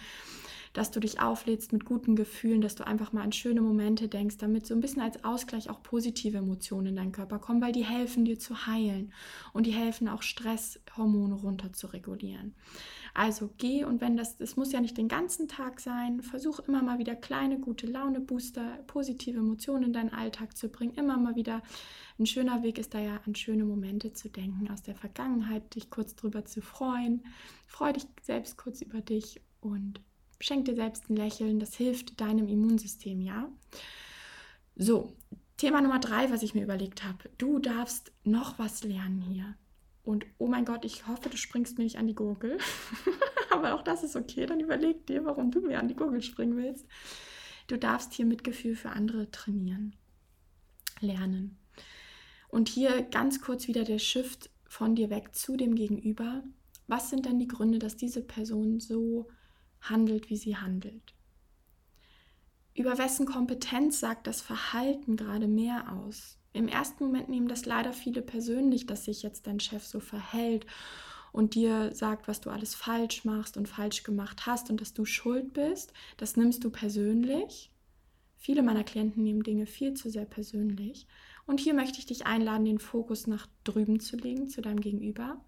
dass 0.75 0.91
du 0.91 1.01
dich 1.01 1.21
auflädst 1.21 1.73
mit 1.73 1.85
guten 1.85 2.17
Gefühlen, 2.17 2.61
dass 2.61 2.75
du 2.75 2.87
einfach 2.87 3.13
mal 3.13 3.23
an 3.23 3.33
schöne 3.33 3.63
Momente 3.63 4.09
denkst, 4.09 4.37
damit 4.39 4.67
so 4.67 4.75
ein 4.75 4.81
bisschen 4.81 5.01
als 5.01 5.25
Ausgleich 5.25 5.71
auch 5.71 5.83
positive 5.83 6.37
Emotionen 6.37 6.89
in 6.89 6.97
deinen 6.97 7.13
Körper 7.13 7.39
kommen, 7.39 7.63
weil 7.63 7.73
die 7.73 7.85
helfen 7.85 8.25
dir 8.25 8.39
zu 8.39 8.67
heilen 8.67 9.13
und 9.53 9.67
die 9.67 9.73
helfen 9.73 10.09
auch 10.09 10.23
Stresshormone 10.23 11.35
runter 11.35 11.73
zu 11.73 11.87
regulieren. 11.87 12.55
Also 13.15 13.51
geh 13.57 13.85
und 13.85 14.01
wenn 14.01 14.17
das, 14.17 14.41
es 14.41 14.57
muss 14.57 14.73
ja 14.73 14.81
nicht 14.81 14.99
den 14.99 15.07
ganzen 15.07 15.47
Tag 15.47 15.79
sein, 15.79 16.21
versuch 16.21 16.59
immer 16.59 16.83
mal 16.83 16.99
wieder 16.99 17.15
kleine 17.15 17.61
gute 17.61 17.87
Laune 17.87 18.19
Booster, 18.19 18.81
positive 18.89 19.39
Emotionen 19.39 19.85
in 19.85 19.93
deinen 19.93 20.13
Alltag 20.13 20.57
zu 20.57 20.69
bringen, 20.69 20.95
immer 20.95 21.17
mal 21.17 21.37
wieder 21.37 21.63
ein 22.19 22.27
schöner 22.27 22.63
Weg 22.63 22.79
ist 22.79 22.95
da 22.95 23.01
ja 23.01 23.21
an 23.27 23.35
schöne 23.35 23.65
Momente 23.65 24.13
zu 24.13 24.29
denken 24.29 24.71
aus 24.71 24.83
der 24.83 24.95
Vergangenheit, 24.95 25.75
dich 25.75 25.91
kurz 25.91 26.15
drüber 26.15 26.45
zu 26.45 26.63
freuen. 26.63 27.25
Freu 27.67 27.93
dich 27.93 28.07
selbst 28.23 28.57
kurz 28.57 28.83
über 28.83 29.01
dich 29.01 29.41
und 29.61 30.01
Schenk 30.45 30.67
dir 30.67 30.75
selbst 30.75 31.09
ein 31.09 31.17
Lächeln, 31.17 31.59
das 31.59 31.75
hilft 31.75 32.21
deinem 32.21 32.49
Immunsystem, 32.49 33.23
ja? 33.23 33.51
So, 34.77 35.17
Thema 35.57 35.81
Nummer 35.81 36.01
drei, 36.01 36.31
was 36.31 36.43
ich 36.43 36.55
mir 36.55 36.65
überlegt 36.65 37.03
habe. 37.03 37.31
Du 37.39 37.59
darfst 37.59 38.13
noch 38.25 38.59
was 38.59 38.85
lernen 38.85 39.23
hier. 39.23 39.57
Und 40.03 40.27
oh 40.37 40.47
mein 40.47 40.67
Gott, 40.67 40.85
ich 40.85 41.07
hoffe, 41.07 41.31
du 41.31 41.39
springst 41.39 41.79
mir 41.79 41.85
nicht 41.85 41.97
an 41.97 42.07
die 42.07 42.15
Gurgel. 42.15 42.59
Aber 43.51 43.73
auch 43.73 43.81
das 43.81 44.03
ist 44.05 44.17
okay. 44.17 44.45
Dann 44.45 44.61
überleg 44.61 45.07
dir, 45.07 45.25
warum 45.25 45.51
du 45.51 45.63
mir 45.63 45.79
an 45.79 45.89
die 45.89 45.97
Gurgel 45.97 46.21
springen 46.21 46.59
willst. 46.59 46.85
Du 47.67 47.79
darfst 47.79 48.13
hier 48.13 48.27
Mitgefühl 48.27 48.77
für 48.77 48.91
andere 48.91 49.31
trainieren, 49.31 49.97
lernen. 51.01 51.57
Und 52.49 52.69
hier 52.69 53.01
ganz 53.01 53.41
kurz 53.41 53.67
wieder 53.67 53.85
der 53.85 53.99
Shift 53.99 54.51
von 54.67 54.95
dir 54.95 55.09
weg 55.09 55.35
zu 55.35 55.57
dem 55.57 55.75
Gegenüber. 55.75 56.45
Was 56.87 57.09
sind 57.09 57.25
denn 57.25 57.39
die 57.39 57.49
Gründe, 57.49 57.79
dass 57.79 57.97
diese 57.97 58.21
Person 58.21 58.79
so 58.79 59.27
handelt, 59.89 60.31
wie 60.31 60.37
sie 60.37 60.57
handelt. 60.57 61.15
Über 62.75 62.99
wessen 62.99 63.27
Kompetenz 63.27 64.01
sagt 64.01 64.27
das 64.27 64.41
Verhalten 64.41 65.17
gerade 65.17 65.47
mehr 65.47 65.93
aus? 65.93 66.39
Im 66.53 66.69
ersten 66.69 67.05
Moment 67.05 67.29
nehmen 67.29 67.49
das 67.49 67.67
leider 67.67 67.93
viele 67.93 68.23
persönlich, 68.23 68.87
dass 68.87 69.05
sich 69.05 69.23
jetzt 69.23 69.47
dein 69.47 69.61
Chef 69.61 69.85
so 69.85 70.01
verhält 70.01 70.67
und 71.33 71.55
dir 71.55 71.93
sagt, 71.95 72.29
was 72.29 72.41
du 72.41 72.51
alles 72.51 72.75
falsch 72.75 73.25
machst 73.25 73.57
und 73.57 73.69
falsch 73.69 74.03
gemacht 74.05 74.47
hast 74.47 74.71
und 74.71 74.81
dass 74.81 74.95
du 74.95 75.05
schuld 75.05 75.53
bist. 75.53 75.93
Das 76.17 76.37
nimmst 76.37 76.63
du 76.63 76.71
persönlich. 76.71 77.71
Viele 78.37 78.63
meiner 78.63 78.85
Klienten 78.85 79.23
nehmen 79.23 79.43
Dinge 79.43 79.67
viel 79.67 79.95
zu 79.95 80.11
sehr 80.11 80.27
persönlich. 80.27 81.07
Und 81.47 81.61
hier 81.61 81.75
möchte 81.75 81.99
ich 81.99 82.07
dich 82.07 82.27
einladen, 82.27 82.65
den 82.65 82.79
Fokus 82.79 83.27
nach 83.27 83.47
drüben 83.65 84.01
zu 84.01 84.17
legen, 84.17 84.49
zu 84.49 84.63
deinem 84.63 84.81
Gegenüber 84.81 85.45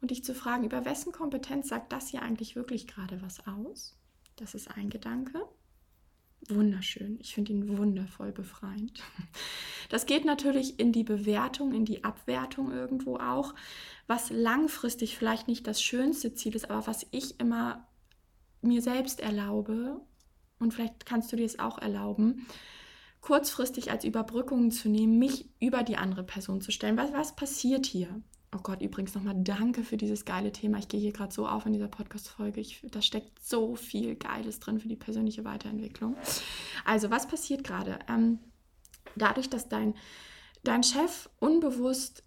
und 0.00 0.10
dich 0.10 0.24
zu 0.24 0.34
fragen, 0.34 0.64
über 0.64 0.84
wessen 0.84 1.12
Kompetenz 1.12 1.68
sagt 1.68 1.92
das 1.92 2.08
hier 2.08 2.22
eigentlich 2.22 2.56
wirklich 2.56 2.86
gerade 2.86 3.20
was 3.22 3.46
aus? 3.46 3.96
Das 4.36 4.54
ist 4.54 4.68
ein 4.76 4.90
Gedanke. 4.90 5.42
Wunderschön. 6.48 7.18
Ich 7.20 7.34
finde 7.34 7.52
ihn 7.52 7.76
wundervoll 7.76 8.32
befreiend. 8.32 9.02
Das 9.90 10.06
geht 10.06 10.24
natürlich 10.24 10.78
in 10.78 10.92
die 10.92 11.02
Bewertung, 11.02 11.72
in 11.72 11.84
die 11.84 12.04
Abwertung 12.04 12.70
irgendwo 12.70 13.16
auch, 13.16 13.54
was 14.06 14.30
langfristig 14.30 15.16
vielleicht 15.16 15.48
nicht 15.48 15.66
das 15.66 15.82
schönste 15.82 16.34
Ziel 16.34 16.54
ist, 16.54 16.70
aber 16.70 16.86
was 16.86 17.06
ich 17.10 17.40
immer 17.40 17.88
mir 18.60 18.82
selbst 18.82 19.20
erlaube, 19.20 20.00
und 20.58 20.74
vielleicht 20.74 21.06
kannst 21.06 21.32
du 21.32 21.36
dir 21.36 21.46
es 21.46 21.58
auch 21.58 21.78
erlauben, 21.78 22.46
kurzfristig 23.20 23.90
als 23.90 24.04
Überbrückung 24.04 24.70
zu 24.70 24.88
nehmen, 24.88 25.18
mich 25.18 25.48
über 25.60 25.82
die 25.82 25.96
andere 25.96 26.22
Person 26.24 26.60
zu 26.60 26.70
stellen. 26.70 26.96
Was, 26.96 27.12
was 27.12 27.36
passiert 27.36 27.86
hier? 27.86 28.20
Oh 28.54 28.60
Gott, 28.62 28.80
übrigens 28.80 29.14
nochmal 29.14 29.34
danke 29.36 29.82
für 29.82 29.98
dieses 29.98 30.24
geile 30.24 30.52
Thema. 30.52 30.78
Ich 30.78 30.88
gehe 30.88 31.00
hier 31.00 31.12
gerade 31.12 31.34
so 31.34 31.46
auf 31.46 31.66
in 31.66 31.74
dieser 31.74 31.88
Podcast-Folge. 31.88 32.62
Da 32.90 33.02
steckt 33.02 33.44
so 33.44 33.76
viel 33.76 34.16
Geiles 34.16 34.58
drin 34.58 34.80
für 34.80 34.88
die 34.88 34.96
persönliche 34.96 35.44
Weiterentwicklung. 35.44 36.16
Also, 36.86 37.10
was 37.10 37.28
passiert 37.28 37.62
gerade? 37.62 37.98
Ähm, 38.08 38.38
dadurch, 39.16 39.50
dass 39.50 39.68
dein, 39.68 39.94
dein 40.64 40.82
Chef 40.82 41.28
unbewusst, 41.40 42.22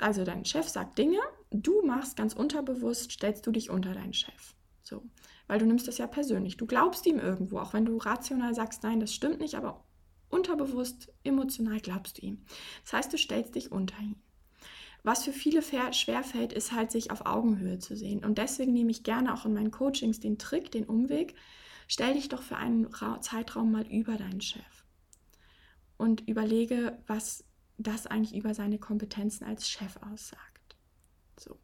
also 0.00 0.24
dein 0.24 0.44
Chef 0.44 0.68
sagt 0.68 0.98
Dinge, 0.98 1.20
du 1.50 1.82
machst 1.82 2.16
ganz 2.16 2.34
unterbewusst, 2.34 3.12
stellst 3.12 3.46
du 3.46 3.52
dich 3.52 3.70
unter 3.70 3.94
deinen 3.94 4.14
Chef. 4.14 4.54
So, 4.82 5.04
weil 5.46 5.60
du 5.60 5.66
nimmst 5.66 5.86
das 5.86 5.98
ja 5.98 6.08
persönlich. 6.08 6.56
Du 6.56 6.66
glaubst 6.66 7.06
ihm 7.06 7.20
irgendwo, 7.20 7.60
auch 7.60 7.74
wenn 7.74 7.84
du 7.84 7.96
rational 7.96 8.54
sagst, 8.56 8.82
nein, 8.82 8.98
das 8.98 9.14
stimmt 9.14 9.38
nicht, 9.38 9.54
aber 9.54 9.84
unterbewusst, 10.30 11.12
emotional 11.22 11.78
glaubst 11.78 12.18
du 12.18 12.26
ihm. 12.26 12.44
Das 12.82 12.92
heißt, 12.94 13.12
du 13.12 13.18
stellst 13.18 13.54
dich 13.54 13.70
unter 13.70 14.00
ihn. 14.00 14.16
Was 15.02 15.24
für 15.24 15.32
viele 15.32 15.62
schwerfällt, 15.62 16.52
ist 16.52 16.72
halt, 16.72 16.90
sich 16.90 17.10
auf 17.10 17.26
Augenhöhe 17.26 17.78
zu 17.78 17.96
sehen. 17.96 18.24
Und 18.24 18.38
deswegen 18.38 18.72
nehme 18.72 18.90
ich 18.90 19.02
gerne 19.02 19.32
auch 19.34 19.46
in 19.46 19.54
meinen 19.54 19.70
Coachings 19.70 20.20
den 20.20 20.38
Trick, 20.38 20.70
den 20.70 20.84
Umweg. 20.84 21.34
Stell 21.88 22.14
dich 22.14 22.28
doch 22.28 22.42
für 22.42 22.56
einen 22.56 22.88
Zeitraum 23.20 23.72
mal 23.72 23.86
über 23.86 24.16
deinen 24.16 24.40
Chef 24.40 24.84
und 25.96 26.26
überlege, 26.28 26.98
was 27.06 27.44
das 27.78 28.06
eigentlich 28.06 28.38
über 28.38 28.54
seine 28.54 28.78
Kompetenzen 28.78 29.44
als 29.44 29.68
Chef 29.68 29.96
aussagt. 30.10 30.76
So. 31.38 31.58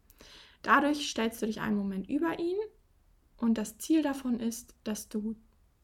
Dadurch 0.62 1.08
stellst 1.10 1.42
du 1.42 1.46
dich 1.46 1.60
einen 1.60 1.76
Moment 1.76 2.08
über 2.08 2.38
ihn 2.38 2.56
und 3.36 3.58
das 3.58 3.78
Ziel 3.78 4.02
davon 4.02 4.40
ist, 4.40 4.74
dass 4.82 5.08
du, 5.08 5.36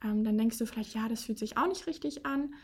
ähm, 0.03 0.25
dann 0.25 0.39
denkst 0.39 0.59
du 0.59 0.67
vielleicht, 0.67 0.95
ja, 0.95 1.09
das 1.09 1.25
fühlt 1.25 1.39
sich 1.39 1.57
auch 1.57 1.69
nicht 1.69 1.87
richtig 1.87 2.27
an, 2.27 2.55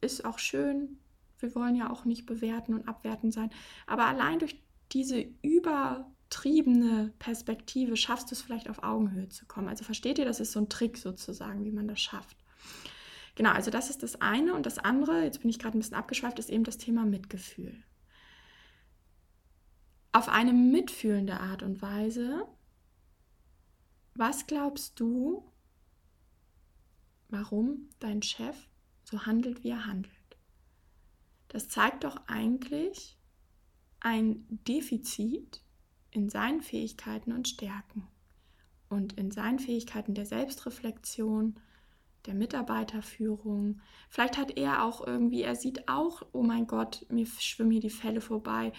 ist 0.00 0.24
auch 0.24 0.38
schön, 0.38 0.98
wir 1.42 1.54
wollen 1.54 1.76
ja 1.76 1.90
auch 1.90 2.04
nicht 2.04 2.26
bewerten 2.26 2.74
und 2.74 2.88
abwerten 2.88 3.30
sein. 3.32 3.50
Aber 3.86 4.06
allein 4.06 4.38
durch 4.38 4.60
diese 4.92 5.20
übertriebene 5.42 7.12
Perspektive 7.18 7.96
schaffst 7.96 8.30
du 8.30 8.34
es 8.34 8.42
vielleicht 8.42 8.68
auf 8.68 8.82
Augenhöhe 8.82 9.28
zu 9.28 9.46
kommen. 9.46 9.68
Also 9.68 9.84
versteht 9.84 10.18
ihr, 10.18 10.24
das 10.24 10.40
ist 10.40 10.52
so 10.52 10.60
ein 10.60 10.68
Trick 10.68 10.98
sozusagen, 10.98 11.64
wie 11.64 11.72
man 11.72 11.88
das 11.88 12.00
schafft. 12.00 12.36
Genau, 13.34 13.50
also 13.50 13.70
das 13.70 13.90
ist 13.90 14.02
das 14.02 14.20
eine. 14.20 14.54
Und 14.54 14.66
das 14.66 14.78
andere, 14.78 15.22
jetzt 15.22 15.40
bin 15.40 15.50
ich 15.50 15.58
gerade 15.58 15.78
ein 15.78 15.80
bisschen 15.80 15.96
abgeschweift, 15.96 16.38
ist 16.38 16.50
eben 16.50 16.64
das 16.64 16.78
Thema 16.78 17.04
Mitgefühl. 17.04 17.82
Auf 20.12 20.28
eine 20.28 20.52
mitfühlende 20.52 21.38
Art 21.38 21.62
und 21.62 21.80
Weise, 21.82 22.46
was 24.14 24.46
glaubst 24.46 24.98
du, 24.98 25.44
warum 27.28 27.88
dein 28.00 28.22
Chef 28.22 28.56
so 29.04 29.24
handelt, 29.24 29.62
wie 29.62 29.70
er 29.70 29.86
handelt? 29.86 30.19
Das 31.50 31.68
zeigt 31.68 32.04
doch 32.04 32.16
eigentlich 32.26 33.18
ein 34.00 34.46
Defizit 34.66 35.62
in 36.10 36.28
seinen 36.28 36.62
Fähigkeiten 36.62 37.32
und 37.32 37.46
Stärken. 37.48 38.08
und 38.88 39.12
in 39.12 39.30
seinen 39.30 39.60
Fähigkeiten 39.60 40.14
der 40.14 40.26
Selbstreflexion, 40.26 41.54
der 42.26 42.34
Mitarbeiterführung. 42.34 43.80
Vielleicht 44.08 44.36
hat 44.36 44.56
er 44.58 44.84
auch 44.84 45.06
irgendwie, 45.06 45.42
er 45.42 45.54
sieht 45.54 45.88
auch, 45.88 46.22
oh 46.32 46.42
mein 46.42 46.66
Gott, 46.66 47.06
mir 47.08 47.24
schwimmen 47.26 47.70
hier 47.70 47.80
die 47.80 47.88
Fälle 47.88 48.20
vorbei 48.20 48.72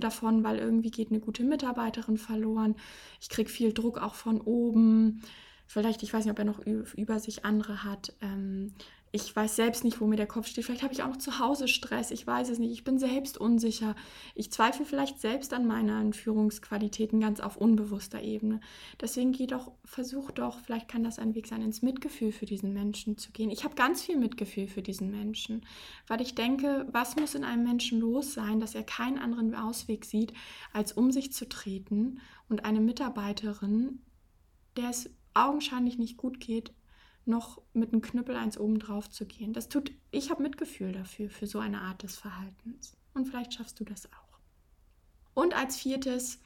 davon, 0.00 0.44
weil 0.44 0.58
irgendwie 0.58 0.90
geht 0.90 1.10
eine 1.10 1.20
gute 1.20 1.44
Mitarbeiterin 1.44 2.18
verloren. 2.18 2.74
Ich 3.20 3.28
kriege 3.28 3.48
viel 3.48 3.72
Druck 3.72 3.98
auch 3.98 4.14
von 4.14 4.40
oben. 4.40 5.22
Vielleicht, 5.66 6.02
ich 6.02 6.12
weiß 6.12 6.24
nicht, 6.24 6.32
ob 6.32 6.38
er 6.38 6.44
noch 6.44 6.60
über 6.66 7.18
sich 7.18 7.44
andere 7.44 7.84
hat. 7.84 8.14
Ähm, 8.20 8.74
ich 9.14 9.36
weiß 9.36 9.56
selbst 9.56 9.84
nicht, 9.84 10.00
wo 10.00 10.06
mir 10.06 10.16
der 10.16 10.26
Kopf 10.26 10.46
steht. 10.46 10.64
Vielleicht 10.64 10.82
habe 10.82 10.94
ich 10.94 11.02
auch 11.02 11.08
noch 11.08 11.18
zu 11.18 11.38
Hause 11.38 11.68
Stress. 11.68 12.10
Ich 12.10 12.26
weiß 12.26 12.48
es 12.48 12.58
nicht. 12.58 12.72
Ich 12.72 12.82
bin 12.82 12.98
selbst 12.98 13.36
unsicher. 13.36 13.94
Ich 14.34 14.50
zweifle 14.50 14.86
vielleicht 14.86 15.20
selbst 15.20 15.52
an 15.52 15.66
meinen 15.66 16.14
Führungsqualitäten 16.14 17.20
ganz 17.20 17.40
auf 17.40 17.58
unbewusster 17.58 18.22
Ebene. 18.22 18.60
Deswegen 19.02 19.32
geh 19.32 19.46
doch, 19.46 19.70
versuch 19.84 20.30
doch, 20.30 20.60
vielleicht 20.60 20.88
kann 20.88 21.04
das 21.04 21.18
ein 21.18 21.34
Weg 21.34 21.46
sein, 21.46 21.60
ins 21.60 21.82
Mitgefühl 21.82 22.32
für 22.32 22.46
diesen 22.46 22.72
Menschen 22.72 23.18
zu 23.18 23.32
gehen. 23.32 23.50
Ich 23.50 23.64
habe 23.64 23.74
ganz 23.74 24.00
viel 24.00 24.16
Mitgefühl 24.16 24.66
für 24.66 24.80
diesen 24.80 25.10
Menschen, 25.10 25.66
weil 26.06 26.22
ich 26.22 26.34
denke, 26.34 26.88
was 26.90 27.14
muss 27.16 27.34
in 27.34 27.44
einem 27.44 27.64
Menschen 27.64 28.00
los 28.00 28.32
sein, 28.32 28.60
dass 28.60 28.74
er 28.74 28.82
keinen 28.82 29.18
anderen 29.18 29.54
Ausweg 29.54 30.06
sieht, 30.06 30.32
als 30.72 30.92
um 30.92 31.10
sich 31.10 31.34
zu 31.34 31.46
treten 31.46 32.18
und 32.48 32.64
eine 32.64 32.80
Mitarbeiterin, 32.80 34.00
der 34.78 34.88
es 34.88 35.10
augenscheinlich 35.34 35.98
nicht 35.98 36.16
gut 36.16 36.40
geht, 36.40 36.72
noch 37.24 37.60
mit 37.72 37.92
einem 37.92 38.02
Knüppel 38.02 38.36
eins 38.36 38.58
oben 38.58 38.78
drauf 38.78 39.08
zu 39.10 39.26
gehen. 39.26 39.52
Das 39.52 39.68
tut, 39.68 39.92
ich 40.10 40.30
habe 40.30 40.42
Mitgefühl 40.42 40.92
dafür, 40.92 41.30
für 41.30 41.46
so 41.46 41.58
eine 41.58 41.80
Art 41.80 42.02
des 42.02 42.16
Verhaltens. 42.16 42.96
Und 43.14 43.26
vielleicht 43.26 43.54
schaffst 43.54 43.78
du 43.80 43.84
das 43.84 44.06
auch. 44.06 44.38
Und 45.34 45.54
als 45.54 45.76
viertes, 45.76 46.40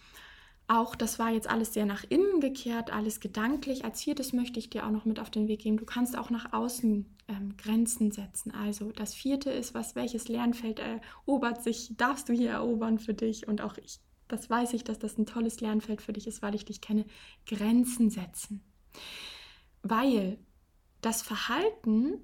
auch 0.68 0.94
das 0.94 1.18
war 1.18 1.30
jetzt 1.30 1.48
alles 1.48 1.74
sehr 1.74 1.86
nach 1.86 2.04
innen 2.08 2.40
gekehrt, 2.40 2.92
alles 2.92 3.20
gedanklich. 3.20 3.84
Als 3.84 4.02
viertes 4.02 4.32
möchte 4.32 4.58
ich 4.58 4.70
dir 4.70 4.86
auch 4.86 4.90
noch 4.90 5.04
mit 5.04 5.20
auf 5.20 5.30
den 5.30 5.48
Weg 5.48 5.60
geben. 5.60 5.76
Du 5.76 5.84
kannst 5.84 6.16
auch 6.16 6.30
nach 6.30 6.52
außen 6.52 7.06
ähm, 7.28 7.56
Grenzen 7.56 8.10
setzen. 8.10 8.52
Also 8.52 8.92
das 8.92 9.14
vierte 9.14 9.50
ist, 9.50 9.74
was 9.74 9.94
welches 9.94 10.28
Lernfeld 10.28 10.80
erobert 10.80 11.62
sich, 11.62 11.94
darfst 11.96 12.28
du 12.28 12.32
hier 12.32 12.50
erobern 12.50 12.98
für 12.98 13.14
dich. 13.14 13.46
Und 13.46 13.60
auch 13.60 13.76
ich, 13.78 14.00
das 14.28 14.50
weiß 14.50 14.72
ich, 14.72 14.82
dass 14.84 14.98
das 14.98 15.18
ein 15.18 15.26
tolles 15.26 15.60
Lernfeld 15.60 16.02
für 16.02 16.12
dich 16.12 16.26
ist, 16.26 16.42
weil 16.42 16.54
ich 16.54 16.64
dich 16.64 16.80
kenne. 16.80 17.06
Grenzen 17.46 18.10
setzen. 18.10 18.62
Weil 19.82 20.38
das 21.06 21.22
Verhalten 21.22 22.20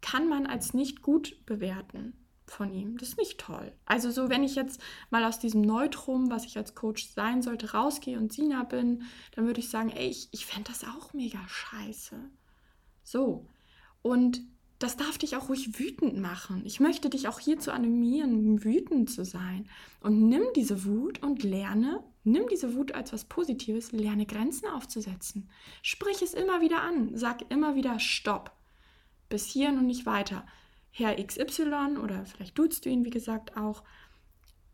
kann 0.00 0.28
man 0.28 0.48
als 0.48 0.74
nicht 0.74 1.00
gut 1.00 1.46
bewerten 1.46 2.12
von 2.44 2.72
ihm. 2.72 2.98
Das 2.98 3.10
ist 3.10 3.18
nicht 3.18 3.38
toll. 3.38 3.72
Also 3.86 4.10
so, 4.10 4.28
wenn 4.28 4.42
ich 4.42 4.56
jetzt 4.56 4.80
mal 5.10 5.24
aus 5.24 5.38
diesem 5.38 5.60
Neutrum, 5.60 6.28
was 6.28 6.44
ich 6.44 6.58
als 6.58 6.74
Coach 6.74 7.06
sein 7.06 7.40
sollte, 7.40 7.70
rausgehe 7.70 8.18
und 8.18 8.32
Sina 8.32 8.64
bin, 8.64 9.04
dann 9.36 9.46
würde 9.46 9.60
ich 9.60 9.70
sagen, 9.70 9.90
ey, 9.90 10.08
ich, 10.08 10.28
ich 10.32 10.44
fände 10.44 10.72
das 10.72 10.82
auch 10.82 11.12
mega 11.12 11.38
scheiße. 11.46 12.16
So. 13.04 13.46
Und 14.02 14.42
das 14.82 14.96
darf 14.96 15.18
dich 15.18 15.36
auch 15.36 15.48
ruhig 15.48 15.78
wütend 15.78 16.16
machen. 16.16 16.62
Ich 16.64 16.80
möchte 16.80 17.08
dich 17.08 17.28
auch 17.28 17.38
hierzu 17.38 17.70
animieren, 17.70 18.64
wütend 18.64 19.10
zu 19.10 19.24
sein. 19.24 19.68
Und 20.00 20.28
nimm 20.28 20.42
diese 20.56 20.84
Wut 20.84 21.22
und 21.22 21.42
lerne, 21.42 22.02
nimm 22.24 22.48
diese 22.48 22.74
Wut 22.74 22.92
als 22.92 23.12
was 23.12 23.24
Positives, 23.24 23.92
lerne 23.92 24.26
Grenzen 24.26 24.68
aufzusetzen. 24.68 25.48
Sprich 25.82 26.20
es 26.22 26.34
immer 26.34 26.60
wieder 26.60 26.82
an, 26.82 27.16
sag 27.16 27.50
immer 27.50 27.76
wieder 27.76 28.00
Stopp. 28.00 28.52
Bis 29.28 29.46
hierhin 29.46 29.78
und 29.78 29.86
nicht 29.86 30.04
weiter. 30.04 30.44
Herr 30.90 31.14
XY 31.14 31.98
oder 32.02 32.26
vielleicht 32.26 32.58
duzt 32.58 32.84
du 32.84 32.90
ihn, 32.90 33.04
wie 33.04 33.10
gesagt, 33.10 33.56
auch. 33.56 33.84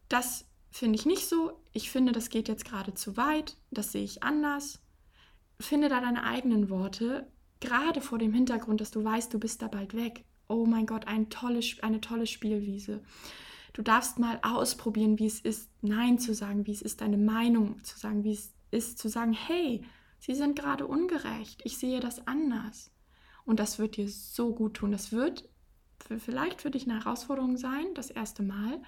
Das 0.09 0.47
finde 0.71 0.99
ich 0.99 1.07
nicht 1.07 1.29
so. 1.29 1.61
Ich 1.73 1.91
finde, 1.91 2.13
das 2.13 2.31
geht 2.31 2.49
jetzt 2.49 2.65
gerade 2.65 2.95
zu 2.95 3.17
weit. 3.17 3.57
Das 3.71 3.93
sehe 3.93 4.05
ich 4.05 4.23
anders. 4.23 4.81
Finde 5.61 5.89
da 5.89 6.01
deine 6.01 6.25
eigenen 6.25 6.71
Worte 6.71 7.31
Gerade 7.61 8.01
vor 8.01 8.19
dem 8.19 8.33
Hintergrund, 8.33 8.81
dass 8.81 8.91
du 8.91 9.03
weißt, 9.03 9.33
du 9.33 9.39
bist 9.39 9.63
da 9.63 9.69
bald 9.69 9.95
weg. 9.95 10.25
Oh 10.49 10.65
mein 10.67 10.87
Gott, 10.87 11.07
ein 11.07 11.29
tolles, 11.29 11.83
eine 11.83 12.01
tolle 12.01 12.27
Spielwiese. 12.27 13.01
Du 13.73 13.83
darfst 13.83 14.19
mal 14.19 14.41
ausprobieren, 14.43 15.19
wie 15.19 15.27
es 15.27 15.41
ist, 15.41 15.69
Nein 15.83 16.19
zu 16.19 16.35
sagen, 16.35 16.67
wie 16.67 16.73
es 16.73 16.83
ist, 16.83 17.01
deine 17.01 17.19
Meinung 17.19 17.83
zu 17.85 17.99
sagen, 17.99 18.25
wie 18.25 18.33
es 18.33 18.53
ist, 18.71 18.99
zu 18.99 19.09
sagen, 19.09 19.33
hey, 19.33 19.85
sie 20.19 20.35
sind 20.35 20.59
gerade 20.59 20.87
ungerecht, 20.87 21.61
ich 21.65 21.79
sehe 21.79 22.01
das 22.01 22.27
anders. 22.27 22.91
Und 23.45 23.61
das 23.61 23.79
wird 23.79 23.97
dir 23.97 24.09
so 24.09 24.55
gut 24.55 24.75
tun. 24.75 24.93
Das 24.93 25.13
wird 25.13 25.49
vielleicht 26.19 26.61
für 26.61 26.71
dich 26.71 26.89
eine 26.89 26.99
Herausforderung 26.99 27.57
sein, 27.57 27.87
das 27.95 28.11
erste 28.11 28.43
Mal. 28.43 28.83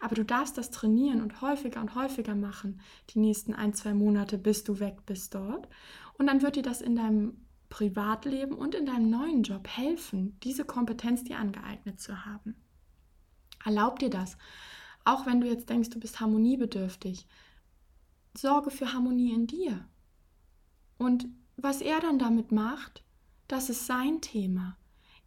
Aber 0.00 0.14
du 0.14 0.24
darfst 0.24 0.58
das 0.58 0.70
trainieren 0.70 1.22
und 1.22 1.40
häufiger 1.40 1.80
und 1.80 1.94
häufiger 1.94 2.34
machen, 2.34 2.80
die 3.10 3.18
nächsten 3.18 3.54
ein, 3.54 3.74
zwei 3.74 3.94
Monate, 3.94 4.38
bis 4.38 4.64
du 4.64 4.78
weg 4.78 4.98
bist 5.06 5.34
dort. 5.34 5.68
Und 6.18 6.26
dann 6.26 6.42
wird 6.42 6.56
dir 6.56 6.62
das 6.62 6.82
in 6.82 6.96
deinem 6.96 7.45
Privatleben 7.68 8.54
und 8.54 8.74
in 8.74 8.86
deinem 8.86 9.10
neuen 9.10 9.42
Job 9.42 9.68
helfen, 9.68 10.38
diese 10.42 10.64
Kompetenz 10.64 11.24
dir 11.24 11.38
angeeignet 11.38 12.00
zu 12.00 12.24
haben. 12.24 12.54
Erlaub 13.64 13.98
dir 13.98 14.10
das. 14.10 14.36
Auch 15.04 15.26
wenn 15.26 15.40
du 15.40 15.48
jetzt 15.48 15.68
denkst, 15.68 15.90
du 15.90 16.00
bist 16.00 16.20
harmoniebedürftig. 16.20 17.26
Sorge 18.36 18.70
für 18.70 18.92
Harmonie 18.92 19.32
in 19.32 19.46
dir. 19.46 19.88
Und 20.98 21.26
was 21.56 21.80
er 21.80 22.00
dann 22.00 22.18
damit 22.18 22.52
macht, 22.52 23.02
das 23.48 23.70
ist 23.70 23.86
sein 23.86 24.20
Thema. 24.20 24.76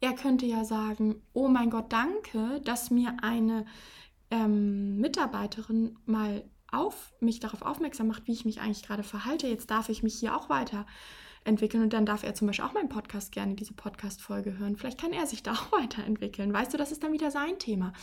Er 0.02 0.13
könnte 0.13 0.45
ja 0.45 0.63
sagen, 0.63 1.21
oh 1.34 1.47
mein 1.47 1.69
Gott, 1.69 1.91
danke, 1.91 2.62
dass 2.63 2.91
mir 2.91 3.17
eine 3.21 3.65
ähm, 4.32 4.97
Mitarbeiterin 4.97 5.97
mal 6.06 6.43
auf 6.71 7.13
mich 7.19 7.39
darauf 7.39 7.62
aufmerksam 7.62 8.08
macht, 8.08 8.28
wie 8.28 8.34
ich 8.34 8.45
mich 8.45 8.62
eigentlich 8.62 8.84
gerade 8.84 9.04
verhalte. 9.04 9.47
Jetzt 9.47 9.71
darf 9.71 9.89
ich 9.89 10.04
mich 10.04 10.15
hier 10.15 10.36
auch 10.36 10.49
weiter 10.49 10.86
entwickeln 11.49 11.83
und 11.83 11.93
dann 11.93 12.05
darf 12.05 12.23
er 12.23 12.33
zum 12.33 12.47
Beispiel 12.47 12.65
auch 12.65 12.73
meinen 12.73 12.89
Podcast 12.89 13.31
gerne 13.31 13.55
diese 13.55 13.73
Podcast-Folge 13.73 14.57
hören. 14.57 14.77
Vielleicht 14.77 14.99
kann 14.99 15.12
er 15.12 15.25
sich 15.27 15.43
da 15.43 15.51
auch 15.53 15.71
weiterentwickeln. 15.71 16.53
Weißt 16.53 16.73
du, 16.73 16.77
das 16.77 16.91
ist 16.91 17.03
dann 17.03 17.12
wieder 17.12 17.31
sein 17.31 17.59
Thema. 17.59 17.93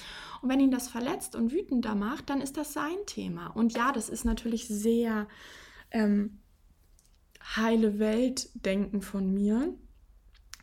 Und 0.42 0.50
wenn 0.50 0.61
ihn 0.61 0.70
das 0.70 0.88
verletzt 0.88 1.35
und 1.35 1.52
wütender 1.52 1.94
macht, 1.94 2.28
dann 2.28 2.40
ist 2.40 2.56
das 2.56 2.72
sein 2.72 2.96
Thema. 3.06 3.48
Und 3.48 3.74
ja, 3.74 3.92
das 3.92 4.09
ist 4.09 4.24
natürlich 4.24 4.68
sehr 4.68 5.26
ähm, 5.90 6.40
heile 7.56 7.98
Welt-Denken 7.98 9.00
von 9.00 9.32
mir. 9.32 9.74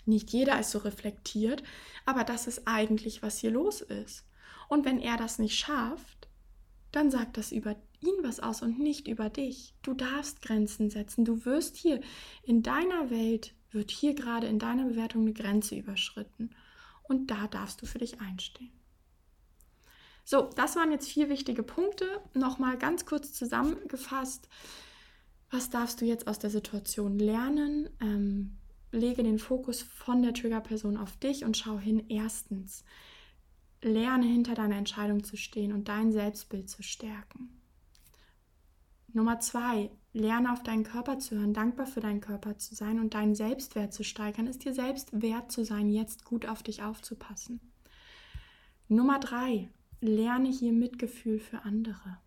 Nicht 0.06 0.32
jeder 0.32 0.60
ist 0.60 0.72
so 0.72 0.80
reflektiert, 0.80 1.64
aber 2.06 2.24
das 2.24 2.46
ist 2.46 2.68
eigentlich, 2.68 3.24
was 3.24 3.40
hier 3.40 3.52
los 3.52 3.82
ist. 3.82 4.26
Und 4.68 4.86
wenn 4.86 5.00
er 5.00 5.18
das 5.18 5.40
nicht 5.40 5.58
schafft, 5.58 6.28
dann 6.92 7.10
sagt 7.10 7.38
das 7.38 7.52
über 7.52 7.76
ihn 8.04 8.16
was 8.24 8.40
aus 8.40 8.62
und 8.62 8.80
nicht 8.80 9.08
über 9.08 9.30
dich. 9.30 9.74
Du 9.82 9.94
darfst 9.94 10.42
Grenzen 10.42 10.90
setzen. 10.90 11.26
Du 11.26 11.46
wirst 11.46 11.78
hier 11.78 12.02
in 12.44 12.64
deiner 12.64 13.10
Welt, 13.10 13.54
wird 13.72 13.92
hier 13.92 14.14
gerade 14.14 14.48
in 14.48 14.60
deiner 14.60 14.86
Bewertung 14.86 15.24
eine 15.24 15.34
Grenze 15.34 15.76
überschritten. 15.76 16.52
Und 17.04 17.32
da 17.32 17.48
darfst 17.48 17.82
du 17.82 17.86
für 17.86 18.00
dich 18.00 18.22
einstehen. 18.22 18.72
So, 20.26 20.50
das 20.56 20.76
waren 20.76 20.92
jetzt 20.92 21.10
vier 21.10 21.30
wichtige 21.30 21.64
Punkte. 21.64 22.06
Nochmal 22.34 22.78
ganz 22.78 23.06
kurz 23.06 23.34
zusammengefasst. 23.34 24.48
Was 25.52 25.70
darfst 25.70 26.02
du 26.02 26.06
jetzt 26.06 26.28
aus 26.28 26.40
der 26.40 26.50
Situation 26.50 27.20
lernen? 27.20 27.90
Ähm, 28.02 28.58
lege 28.92 29.24
den 29.24 29.40
Fokus 29.40 29.82
von 29.82 30.22
der 30.22 30.34
Triggerperson 30.34 30.98
auf 30.98 31.18
dich 31.18 31.44
und 31.44 31.58
schau 31.58 31.78
hin. 31.78 32.06
Erstens, 32.10 32.84
lerne 33.82 34.26
hinter 34.26 34.56
deiner 34.56 34.78
Entscheidung 34.78 35.24
zu 35.24 35.36
stehen 35.36 35.74
und 35.74 35.90
dein 35.90 36.12
Selbstbild 36.12 36.70
zu 36.70 36.84
stärken. 36.84 37.50
Nummer 39.14 39.40
zwei, 39.40 39.92
lerne 40.12 40.52
auf 40.52 40.64
deinen 40.64 40.84
Körper 40.84 41.20
zu 41.20 41.36
hören, 41.36 41.54
dankbar 41.54 41.86
für 41.86 42.02
deinen 42.02 42.20
Körper 42.20 42.58
zu 42.58 42.74
sein 42.74 43.00
und 43.00 43.14
deinen 43.14 43.36
Selbstwert 43.36 43.94
zu 43.94 44.04
steigern, 44.04 44.48
ist 44.48 44.66
dir 44.66 44.74
selbst 44.74 45.22
wert 45.22 45.52
zu 45.52 45.64
sein, 45.64 45.90
jetzt 45.90 46.26
gut 46.26 46.48
auf 46.48 46.64
dich 46.64 46.82
aufzupassen. 46.82 47.60
Nummer 48.88 49.20
drei, 49.20 49.70
lerne 50.02 50.50
hier 50.50 50.74
Mitgefühl 50.74 51.40
für 51.40 51.62
andere. 51.64 52.18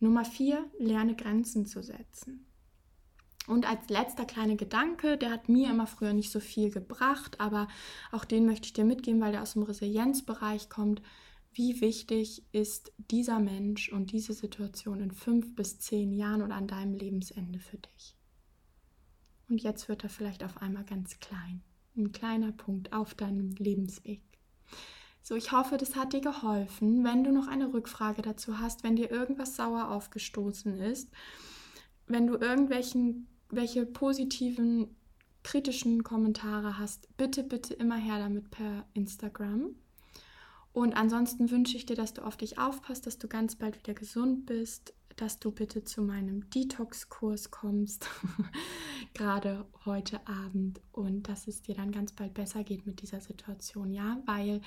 Nummer 0.00 0.24
vier, 0.24 0.64
lerne 0.78 1.14
Grenzen 1.14 1.66
zu 1.66 1.82
setzen. 1.82 2.46
Und 3.46 3.68
als 3.68 3.88
letzter 3.88 4.24
kleiner 4.24 4.56
Gedanke, 4.56 5.16
der 5.16 5.30
hat 5.30 5.48
mir 5.48 5.70
immer 5.70 5.86
früher 5.86 6.12
nicht 6.12 6.30
so 6.30 6.40
viel 6.40 6.70
gebracht, 6.70 7.40
aber 7.40 7.68
auch 8.12 8.24
den 8.24 8.44
möchte 8.46 8.66
ich 8.66 8.74
dir 8.74 8.84
mitgeben, 8.84 9.20
weil 9.20 9.32
der 9.32 9.42
aus 9.42 9.54
dem 9.54 9.62
Resilienzbereich 9.62 10.68
kommt 10.68 11.02
wie 11.58 11.80
wichtig 11.80 12.44
ist 12.52 12.92
dieser 13.10 13.40
Mensch 13.40 13.92
und 13.92 14.12
diese 14.12 14.32
Situation 14.32 15.00
in 15.00 15.10
fünf 15.10 15.56
bis 15.56 15.80
zehn 15.80 16.12
Jahren 16.12 16.40
oder 16.40 16.54
an 16.54 16.68
deinem 16.68 16.94
Lebensende 16.94 17.58
für 17.58 17.78
dich. 17.78 18.16
Und 19.48 19.60
jetzt 19.60 19.88
wird 19.88 20.04
er 20.04 20.08
vielleicht 20.08 20.44
auf 20.44 20.62
einmal 20.62 20.84
ganz 20.84 21.18
klein. 21.18 21.62
Ein 21.96 22.12
kleiner 22.12 22.52
Punkt 22.52 22.92
auf 22.92 23.14
deinem 23.14 23.50
Lebensweg. 23.56 24.22
So, 25.20 25.34
ich 25.34 25.50
hoffe, 25.50 25.78
das 25.78 25.96
hat 25.96 26.12
dir 26.12 26.20
geholfen. 26.20 27.02
Wenn 27.02 27.24
du 27.24 27.32
noch 27.32 27.48
eine 27.48 27.72
Rückfrage 27.72 28.22
dazu 28.22 28.60
hast, 28.60 28.84
wenn 28.84 28.94
dir 28.94 29.10
irgendwas 29.10 29.56
sauer 29.56 29.90
aufgestoßen 29.90 30.78
ist, 30.78 31.10
wenn 32.06 32.28
du 32.28 32.36
irgendwelchen 32.36 33.26
welche 33.50 33.84
positiven, 33.84 34.94
kritischen 35.42 36.04
Kommentare 36.04 36.78
hast, 36.78 37.16
bitte, 37.16 37.42
bitte 37.42 37.74
immer 37.74 37.96
her 37.96 38.20
damit 38.20 38.50
per 38.50 38.86
Instagram. 38.94 39.74
Und 40.72 40.94
ansonsten 40.94 41.50
wünsche 41.50 41.76
ich 41.76 41.86
dir, 41.86 41.96
dass 41.96 42.14
du 42.14 42.22
auf 42.22 42.36
dich 42.36 42.58
aufpasst, 42.58 43.06
dass 43.06 43.18
du 43.18 43.28
ganz 43.28 43.56
bald 43.56 43.78
wieder 43.78 43.94
gesund 43.94 44.46
bist, 44.46 44.94
dass 45.16 45.40
du 45.40 45.50
bitte 45.50 45.82
zu 45.82 46.02
meinem 46.02 46.48
Detox-Kurs 46.50 47.50
kommst, 47.50 48.08
gerade 49.14 49.66
heute 49.84 50.26
Abend, 50.28 50.80
und 50.92 51.28
dass 51.28 51.48
es 51.48 51.62
dir 51.62 51.74
dann 51.74 51.90
ganz 51.90 52.12
bald 52.12 52.34
besser 52.34 52.62
geht 52.62 52.86
mit 52.86 53.02
dieser 53.02 53.20
Situation, 53.20 53.92
ja, 53.92 54.22
weil 54.26 54.60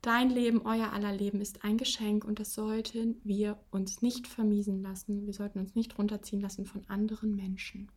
dein 0.00 0.30
Leben, 0.30 0.62
euer 0.62 0.92
aller 0.92 1.12
Leben 1.12 1.40
ist 1.40 1.64
ein 1.64 1.76
Geschenk 1.76 2.24
und 2.24 2.40
das 2.40 2.54
sollten 2.54 3.20
wir 3.22 3.58
uns 3.70 4.02
nicht 4.02 4.26
vermiesen 4.26 4.82
lassen. 4.82 5.26
Wir 5.26 5.34
sollten 5.34 5.58
uns 5.58 5.74
nicht 5.74 5.98
runterziehen 5.98 6.40
lassen 6.40 6.66
von 6.66 6.84
anderen 6.88 7.36
Menschen. 7.36 7.90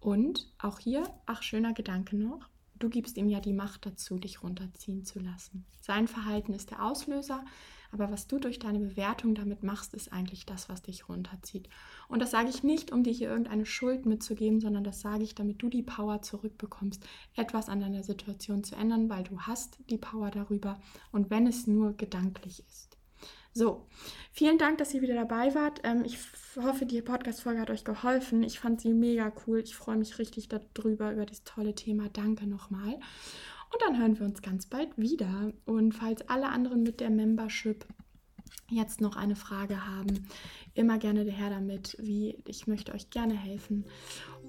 Und 0.00 0.50
auch 0.58 0.78
hier, 0.78 1.04
ach 1.26 1.42
schöner 1.42 1.74
Gedanke 1.74 2.16
noch, 2.16 2.48
du 2.80 2.88
gibst 2.88 3.16
ihm 3.16 3.28
ja 3.28 3.40
die 3.40 3.52
Macht 3.52 3.86
dazu, 3.86 4.18
dich 4.18 4.42
runterziehen 4.42 5.04
zu 5.04 5.20
lassen. 5.20 5.64
Sein 5.80 6.08
Verhalten 6.08 6.52
ist 6.52 6.70
der 6.70 6.84
Auslöser, 6.84 7.44
aber 7.92 8.10
was 8.10 8.26
du 8.26 8.38
durch 8.38 8.58
deine 8.58 8.78
Bewertung 8.78 9.34
damit 9.34 9.62
machst, 9.62 9.94
ist 9.94 10.12
eigentlich 10.12 10.46
das, 10.46 10.68
was 10.68 10.82
dich 10.82 11.08
runterzieht. 11.08 11.68
Und 12.08 12.20
das 12.20 12.30
sage 12.30 12.48
ich 12.48 12.62
nicht, 12.62 12.92
um 12.92 13.02
dir 13.02 13.12
hier 13.12 13.28
irgendeine 13.28 13.66
Schuld 13.66 14.06
mitzugeben, 14.06 14.60
sondern 14.60 14.84
das 14.84 15.00
sage 15.00 15.24
ich, 15.24 15.34
damit 15.34 15.62
du 15.62 15.68
die 15.68 15.82
Power 15.82 16.22
zurückbekommst, 16.22 17.02
etwas 17.34 17.68
an 17.68 17.80
deiner 17.80 18.04
Situation 18.04 18.62
zu 18.62 18.76
ändern, 18.76 19.08
weil 19.08 19.24
du 19.24 19.40
hast 19.40 19.78
die 19.90 19.98
Power 19.98 20.30
darüber 20.30 20.80
und 21.10 21.30
wenn 21.30 21.46
es 21.46 21.66
nur 21.66 21.94
gedanklich 21.94 22.64
ist. 22.68 22.89
So, 23.52 23.86
vielen 24.32 24.58
Dank, 24.58 24.78
dass 24.78 24.94
ihr 24.94 25.02
wieder 25.02 25.14
dabei 25.14 25.54
wart. 25.54 25.80
Ähm, 25.82 26.04
ich 26.04 26.18
hoffe, 26.56 26.86
die 26.86 27.02
Podcast-Folge 27.02 27.60
hat 27.60 27.70
euch 27.70 27.84
geholfen. 27.84 28.42
Ich 28.44 28.60
fand 28.60 28.80
sie 28.80 28.92
mega 28.92 29.32
cool. 29.46 29.58
Ich 29.60 29.74
freue 29.74 29.96
mich 29.96 30.18
richtig 30.18 30.48
darüber, 30.48 31.12
über 31.12 31.26
dieses 31.26 31.44
tolle 31.44 31.74
Thema. 31.74 32.08
Danke 32.12 32.46
nochmal. 32.46 32.94
Und 33.72 33.82
dann 33.82 33.98
hören 33.98 34.18
wir 34.18 34.26
uns 34.26 34.42
ganz 34.42 34.66
bald 34.66 34.96
wieder. 34.96 35.52
Und 35.64 35.92
falls 35.92 36.28
alle 36.28 36.48
anderen 36.48 36.82
mit 36.82 37.00
der 37.00 37.10
Membership 37.10 37.84
jetzt 38.68 39.00
noch 39.00 39.16
eine 39.16 39.36
Frage 39.36 39.86
haben, 39.86 40.28
immer 40.74 40.98
gerne 40.98 41.24
der 41.24 41.34
Herr 41.34 41.50
damit, 41.50 41.96
wie 41.98 42.38
ich 42.46 42.68
möchte 42.68 42.92
euch 42.92 43.10
gerne 43.10 43.34
helfen. 43.34 43.84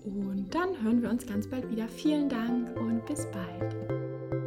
Und 0.03 0.53
dann 0.53 0.81
hören 0.83 1.01
wir 1.01 1.09
uns 1.09 1.25
ganz 1.25 1.49
bald 1.49 1.69
wieder. 1.69 1.87
Vielen 1.87 2.29
Dank 2.29 2.75
und 2.79 3.05
bis 3.05 3.27
bald. 3.31 4.40